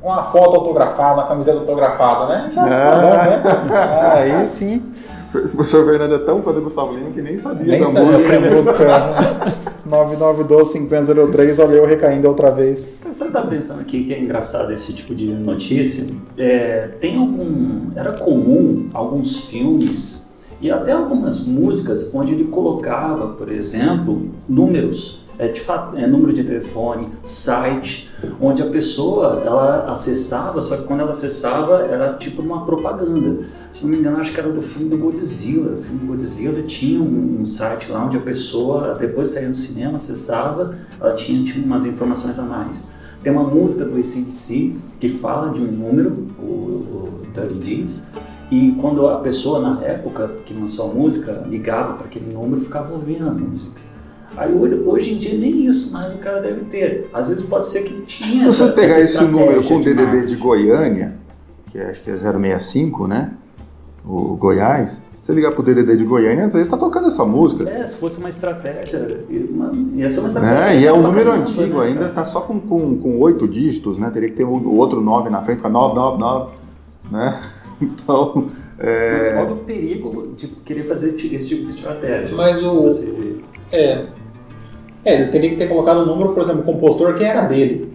uma 0.00 0.22
foto 0.24 0.54
autografada, 0.54 1.14
uma 1.14 1.26
camiseta 1.26 1.58
autografada, 1.58 2.26
né? 2.26 2.52
Já, 2.54 2.62
tá 2.62 2.96
bom, 3.00 3.10
né? 3.10 4.12
Aí 4.42 4.48
sim. 4.48 4.80
O 5.28 5.30
professor 5.30 5.84
Fernando 5.84 6.14
é 6.14 6.18
tão 6.18 6.40
fã 6.42 6.52
do 6.52 6.62
Gustavo 6.62 6.94
Lima 6.94 7.10
que 7.10 7.20
nem 7.20 7.36
sabia 7.36 7.66
nem 7.66 7.80
da 7.80 7.86
sabia 7.86 8.02
música. 8.02 8.36
a 8.36 8.40
música 8.40 9.58
9912-5003, 9.88 11.62
olha 11.62 11.76
eu 11.76 11.86
recaindo 11.86 12.28
outra 12.28 12.50
vez. 12.50 12.90
Você 13.10 13.24
está 13.24 13.42
pensando 13.42 13.80
aqui 13.80 14.04
que 14.04 14.14
é 14.14 14.20
engraçado 14.20 14.72
esse 14.72 14.92
tipo 14.92 15.14
de 15.14 15.26
notícia? 15.26 16.06
É, 16.36 16.88
tem 17.00 17.16
algum. 17.18 17.90
Era 17.94 18.12
comum 18.12 18.88
alguns 18.92 19.44
filmes 19.44 20.28
e 20.60 20.70
até 20.70 20.92
algumas 20.92 21.40
músicas 21.40 22.10
onde 22.14 22.32
ele 22.32 22.44
colocava, 22.44 23.28
por 23.28 23.50
exemplo, 23.50 24.28
números 24.48 25.20
é, 25.38 25.46
de 25.46 25.60
fato, 25.60 25.96
é, 25.96 26.06
número 26.06 26.32
de 26.32 26.42
telefone, 26.42 27.08
site, 27.22 28.10
onde 28.40 28.60
a 28.60 28.66
pessoa 28.66 29.42
ela 29.46 29.88
acessava, 29.88 30.60
só 30.60 30.76
que 30.76 30.82
quando 30.82 31.00
ela 31.00 31.12
acessava 31.12 31.82
era 31.82 32.14
tipo 32.14 32.42
uma 32.42 32.66
propaganda. 32.66 33.44
Se 33.70 33.84
não 33.84 33.92
me 33.92 33.98
engano, 33.98 34.18
acho 34.18 34.32
que 34.32 34.40
era 34.40 34.50
do 34.50 34.60
filme 34.60 34.90
do 34.90 34.98
Godzilla. 34.98 35.74
O 35.74 35.80
filme 35.80 36.00
do 36.00 36.06
Godzilla 36.06 36.62
tinha 36.62 37.00
um, 37.00 37.38
um 37.40 37.46
site 37.46 37.90
lá 37.90 38.04
onde 38.04 38.16
a 38.16 38.20
pessoa, 38.20 38.94
depois 38.94 39.28
de 39.28 39.34
sair 39.34 39.48
do 39.48 39.56
cinema, 39.56 39.94
acessava, 39.94 40.76
ela 41.00 41.14
tinha, 41.14 41.44
tinha 41.44 41.64
umas 41.64 41.86
informações 41.86 42.36
a 42.38 42.42
mais. 42.42 42.90
Tem 43.22 43.32
uma 43.32 43.44
música 43.44 43.84
do 43.84 43.96
ACDC 43.96 44.74
que 44.98 45.08
fala 45.08 45.50
de 45.50 45.60
um 45.60 45.70
número, 45.70 46.26
o, 46.38 46.42
o 46.42 47.22
30 47.32 47.54
Dias, 47.54 48.12
e 48.50 48.72
quando 48.80 49.06
a 49.06 49.18
pessoa, 49.18 49.60
na 49.60 49.84
época 49.84 50.30
que 50.46 50.54
lançou 50.54 50.90
a 50.90 50.94
música, 50.94 51.44
ligava 51.46 51.94
para 51.94 52.06
aquele 52.06 52.32
número, 52.32 52.60
ficava 52.60 52.92
ouvindo 52.92 53.28
a 53.28 53.30
música. 53.30 53.87
Aí 54.38 54.54
hoje 54.54 55.14
em 55.14 55.18
dia 55.18 55.36
nem 55.36 55.66
isso 55.66 55.92
mais 55.92 56.14
o 56.14 56.18
cara 56.18 56.40
deve 56.40 56.60
ter. 56.66 57.08
Às 57.12 57.28
vezes 57.28 57.44
pode 57.44 57.66
ser 57.66 57.82
que 57.82 58.02
tinha. 58.02 58.50
Se 58.50 58.58
você 58.58 58.72
pegar 58.72 59.00
esse 59.00 59.22
número 59.24 59.62
com 59.64 59.78
o 59.78 59.82
DDD 59.82 60.26
de 60.26 60.36
Goiânia, 60.36 61.16
que 61.70 61.78
é, 61.78 61.90
acho 61.90 62.02
que 62.02 62.10
é 62.10 62.16
065, 62.16 63.08
né? 63.08 63.32
O 64.04 64.36
Goiás, 64.36 65.02
você 65.20 65.32
ligar 65.32 65.50
pro 65.52 65.62
DDD 65.62 65.96
de 65.96 66.04
Goiânia, 66.04 66.44
às 66.44 66.52
vezes 66.52 66.68
tá 66.68 66.76
tocando 66.76 67.08
essa 67.08 67.24
música. 67.24 67.68
É, 67.68 67.84
se 67.84 67.96
fosse 67.96 68.18
uma 68.18 68.28
estratégia, 68.28 69.24
uma, 69.50 69.72
ia 69.96 70.08
ser 70.08 70.20
uma 70.20 70.28
estratégia. 70.28 70.64
É, 70.64 70.80
e 70.80 70.86
é 70.86 70.92
um 70.92 71.02
número 71.02 71.32
antigo, 71.32 71.80
né, 71.80 71.86
ainda 71.86 72.08
tá 72.08 72.24
só 72.24 72.40
com, 72.40 72.60
com, 72.60 72.96
com 72.96 73.18
8 73.18 73.46
dígitos, 73.48 73.98
né? 73.98 74.08
Teria 74.10 74.30
que 74.30 74.36
ter 74.36 74.44
o 74.44 74.74
outro 74.76 75.00
9 75.00 75.28
na 75.28 75.42
frente, 75.42 75.58
fica 75.58 75.68
999, 75.68 76.56
né? 77.10 77.38
Então. 77.80 78.48
É... 78.76 79.18
Mas 79.18 79.34
qual 79.34 79.52
o 79.52 79.56
perigo 79.58 80.34
de 80.36 80.48
querer 80.48 80.82
fazer 80.82 81.14
esse 81.14 81.46
tipo 81.46 81.62
de 81.62 81.70
estratégia? 81.70 82.36
Mas 82.36 82.60
o. 82.60 82.82
Você... 82.82 83.36
É, 83.70 84.04
é, 85.04 85.14
ele 85.14 85.30
teria 85.30 85.50
que 85.50 85.56
ter 85.56 85.68
colocado 85.68 85.98
o 85.98 86.06
número, 86.06 86.32
por 86.32 86.42
exemplo, 86.42 86.62
o 86.62 86.64
compostor 86.64 87.14
que 87.14 87.24
era 87.24 87.42
dele. 87.42 87.92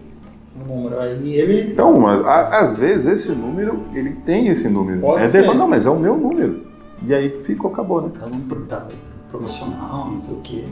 O 0.63 0.67
número. 0.67 0.99
Aí 0.99 1.33
ele. 1.33 1.71
Então, 1.71 2.05
às 2.07 2.77
vezes 2.77 3.05
esse 3.05 3.31
número, 3.31 3.83
ele 3.93 4.11
tem 4.25 4.47
esse 4.47 4.69
número. 4.69 4.99
Pode 5.01 5.23
é 5.23 5.27
ser. 5.27 5.43
Fala, 5.43 5.57
não, 5.57 5.67
mas 5.67 5.85
é 5.85 5.89
o 5.89 5.99
meu 5.99 6.15
número. 6.15 6.61
E 7.05 7.13
aí 7.13 7.29
ficou, 7.43 7.71
acabou, 7.71 8.01
né? 8.01 8.11
É 8.21 8.25
um 8.25 8.29
número 8.29 8.65
promocional, 9.29 10.11
não 10.11 10.21
sei 10.21 10.33
o 10.33 10.39
quê. 10.41 10.63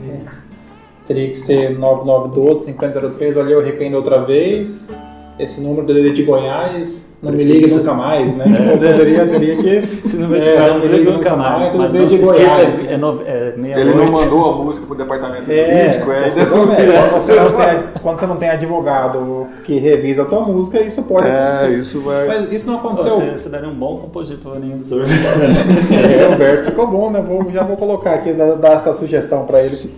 Teria 1.06 1.28
que 1.28 1.36
ser 1.36 1.78
9912 1.78 2.64
5003, 2.66 3.36
olha 3.36 3.52
eu 3.52 3.60
arrependo 3.60 3.96
outra 3.96 4.22
vez. 4.22 4.94
Esse 5.38 5.60
número 5.60 5.86
de, 5.86 6.12
de 6.12 6.22
Goiás, 6.22 7.12
não 7.22 7.30
me 7.30 7.44
ligue 7.44 7.72
nunca 7.72 7.94
mais, 7.94 8.36
né? 8.36 8.44
Tipo, 8.50 8.70
poderia, 8.72 9.26
teria 9.26 9.56
que. 9.56 10.08
Se 10.08 10.16
não 10.16 10.28
me 10.28 10.38
é, 10.38 10.68
não 10.68 10.80
me 10.80 10.88
ligue 10.88 11.10
nunca 11.10 11.36
mais, 11.36 11.74
mas 11.74 11.92
não 11.92 12.06
de 12.06 12.16
se 12.16 12.24
Goiás. 12.24 12.68
esqueça, 12.68 12.92
é, 12.92 12.96
no, 12.96 13.22
é 13.24 13.54
Ele 13.80 13.94
não 13.94 14.10
mandou 14.10 14.50
a 14.52 14.56
música 14.56 14.86
pro 14.86 14.96
departamento 14.96 15.48
é, 15.48 15.92
jurídico, 15.92 16.10
é. 16.10 16.30
Você 16.30 16.44
não, 16.44 16.72
é, 16.72 16.86
quando, 17.08 17.22
você 17.22 17.34
não 17.34 17.52
tem, 17.52 18.02
quando 18.02 18.18
você 18.18 18.26
não 18.26 18.36
tem 18.36 18.50
advogado 18.50 19.46
que 19.64 19.78
revisa 19.78 20.22
a 20.22 20.24
tua 20.24 20.40
música, 20.40 20.80
isso 20.80 21.02
pode 21.04 21.28
é, 21.28 21.30
acontecer. 21.30 21.78
isso 21.78 22.00
vai. 22.00 22.26
Mas 22.26 22.52
isso 22.52 22.66
não 22.66 22.76
aconteceu. 22.78 23.12
Você, 23.12 23.30
você 23.38 23.48
daria 23.48 23.68
um 23.68 23.76
bom 23.76 23.98
compositor, 23.98 24.58
dos 24.58 24.90
É, 24.92 26.28
o 26.28 26.36
verso 26.36 26.70
ficou 26.70 26.88
bom, 26.88 27.08
né? 27.08 27.22
Vou, 27.22 27.52
já 27.52 27.62
vou 27.62 27.76
colocar 27.76 28.14
aqui, 28.14 28.32
dar, 28.32 28.56
dar 28.56 28.72
essa 28.72 28.92
sugestão 28.92 29.44
para 29.44 29.62
ele. 29.62 29.92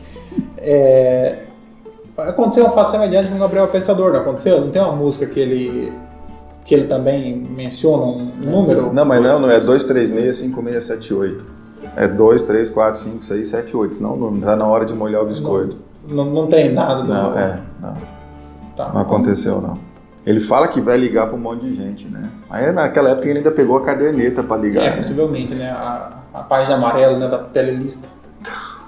É, 0.59 1.44
Aconteceu 2.17 2.67
um 2.67 2.71
fato 2.71 2.93
semelhante 2.93 3.29
com 3.29 3.37
o 3.37 3.39
Gabriel 3.39 3.67
Pensador, 3.69 4.13
não 4.13 4.21
aconteceu? 4.21 4.61
Não 4.61 4.71
tem 4.71 4.81
uma 4.81 4.93
música 4.93 5.27
que 5.27 5.41
ele 5.41 5.93
que 6.65 6.75
ele 6.75 6.87
também 6.87 7.37
menciona 7.37 8.05
um 8.05 8.33
número? 8.43 8.93
Não, 8.93 9.05
mas 9.05 9.23
não, 9.23 9.41
não 9.41 9.51
é 9.51 9.61
2365678. 9.61 11.41
É 11.97 12.09
2, 12.09 12.43
3, 12.43 12.71
4, 12.71 13.01
5, 13.01 13.25
6, 13.25 13.49
7, 13.49 13.77
8. 13.77 13.97
Senão 13.97 14.17
não 14.17 14.37
está 14.37 14.57
na 14.57 14.67
hora 14.67 14.87
de 14.87 14.95
molhar 14.95 15.23
o 15.23 15.27
biscoito. 15.27 15.77
Não, 16.09 16.25
não, 16.25 16.33
não 16.33 16.47
tem 16.47 16.73
nada. 16.73 17.03
Do... 17.03 17.09
Não, 17.09 17.39
é, 17.39 17.61
não. 17.81 17.97
Tá, 18.77 18.91
não 18.93 19.03
aconteceu, 19.03 19.61
não. 19.61 19.79
Ele 20.27 20.41
fala 20.41 20.67
que 20.69 20.81
vai 20.81 20.97
ligar 20.97 21.27
para 21.27 21.37
um 21.37 21.39
monte 21.39 21.67
de 21.67 21.75
gente, 21.75 22.09
né? 22.09 22.31
Aí 22.49 22.73
naquela 22.73 23.11
época 23.11 23.29
ele 23.29 23.39
ainda 23.39 23.51
pegou 23.51 23.77
a 23.77 23.83
caderneta 23.83 24.43
para 24.43 24.57
ligar. 24.57 24.85
É, 24.85 24.91
né? 24.91 24.97
possivelmente, 24.97 25.55
né? 25.55 25.71
A, 25.71 26.23
a 26.33 26.43
página 26.43 26.77
amarela 26.77 27.19
né, 27.19 27.29
da 27.29 27.39
telelista. 27.39 28.09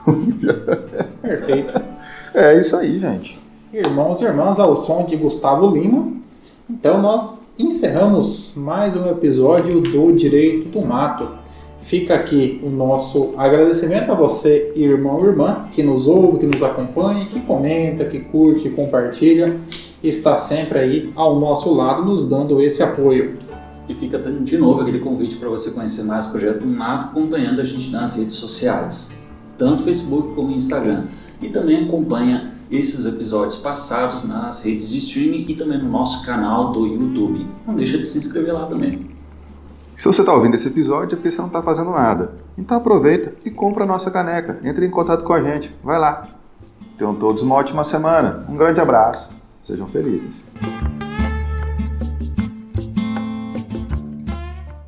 Perfeito. 1.20 1.74
É 2.34 2.58
isso 2.58 2.76
aí, 2.76 2.98
gente. 2.98 3.38
Irmãos 3.72 4.20
e 4.20 4.24
irmãs, 4.24 4.58
ao 4.58 4.76
som 4.76 5.04
de 5.04 5.16
Gustavo 5.16 5.68
Lima. 5.70 6.12
Então 6.68 7.00
nós 7.00 7.44
encerramos 7.58 8.52
mais 8.56 8.96
um 8.96 9.08
episódio 9.08 9.80
do 9.80 10.12
Direito 10.12 10.68
do 10.68 10.82
Mato. 10.82 11.28
Fica 11.82 12.14
aqui 12.14 12.60
o 12.64 12.68
nosso 12.68 13.32
agradecimento 13.36 14.10
a 14.10 14.14
você, 14.14 14.72
irmão 14.74 15.24
e 15.24 15.28
irmã, 15.28 15.66
que 15.72 15.82
nos 15.82 16.08
ouve, 16.08 16.38
que 16.38 16.46
nos 16.46 16.62
acompanha, 16.62 17.26
que 17.26 17.40
comenta, 17.40 18.04
que 18.04 18.18
curte, 18.18 18.68
compartilha, 18.70 19.56
está 20.02 20.36
sempre 20.36 20.78
aí 20.80 21.12
ao 21.14 21.38
nosso 21.38 21.72
lado, 21.72 22.04
nos 22.04 22.28
dando 22.28 22.60
esse 22.60 22.82
apoio. 22.82 23.36
E 23.88 23.94
fica 23.94 24.18
de 24.18 24.58
novo 24.58 24.80
aquele 24.80 24.98
convite 24.98 25.36
para 25.36 25.48
você 25.48 25.70
conhecer 25.70 26.02
mais 26.02 26.26
o 26.26 26.30
Projeto 26.30 26.60
do 26.60 26.66
Mato, 26.66 27.04
acompanhando 27.04 27.60
a 27.60 27.64
gente 27.64 27.88
nas 27.90 28.16
redes 28.16 28.34
sociais 28.34 29.08
tanto 29.58 29.84
Facebook 29.84 30.34
como 30.34 30.52
Instagram. 30.52 31.06
E 31.40 31.48
também 31.48 31.84
acompanha 31.84 32.54
esses 32.70 33.06
episódios 33.06 33.56
passados 33.56 34.24
nas 34.24 34.64
redes 34.64 34.88
de 34.88 34.98
streaming 34.98 35.46
e 35.48 35.54
também 35.54 35.78
no 35.78 35.88
nosso 35.88 36.24
canal 36.24 36.72
do 36.72 36.86
YouTube. 36.86 37.46
Não 37.66 37.74
deixa 37.74 37.98
de 37.98 38.04
se 38.04 38.18
inscrever 38.18 38.52
lá 38.52 38.66
também. 38.66 39.10
Se 39.96 40.04
você 40.04 40.20
está 40.20 40.34
ouvindo 40.34 40.54
esse 40.54 40.68
episódio 40.68 41.14
é 41.14 41.16
porque 41.16 41.30
você 41.30 41.38
não 41.38 41.46
está 41.46 41.62
fazendo 41.62 41.90
nada. 41.90 42.32
Então 42.58 42.76
aproveita 42.76 43.34
e 43.44 43.50
compra 43.50 43.84
a 43.84 43.86
nossa 43.86 44.10
caneca. 44.10 44.60
Entre 44.62 44.84
em 44.86 44.90
contato 44.90 45.24
com 45.24 45.32
a 45.32 45.40
gente. 45.40 45.74
Vai 45.82 45.98
lá. 45.98 46.28
Tenham 46.98 47.14
todos 47.14 47.42
uma 47.42 47.54
ótima 47.54 47.84
semana. 47.84 48.44
Um 48.48 48.56
grande 48.56 48.80
abraço. 48.80 49.30
Sejam 49.62 49.86
felizes. 49.86 50.46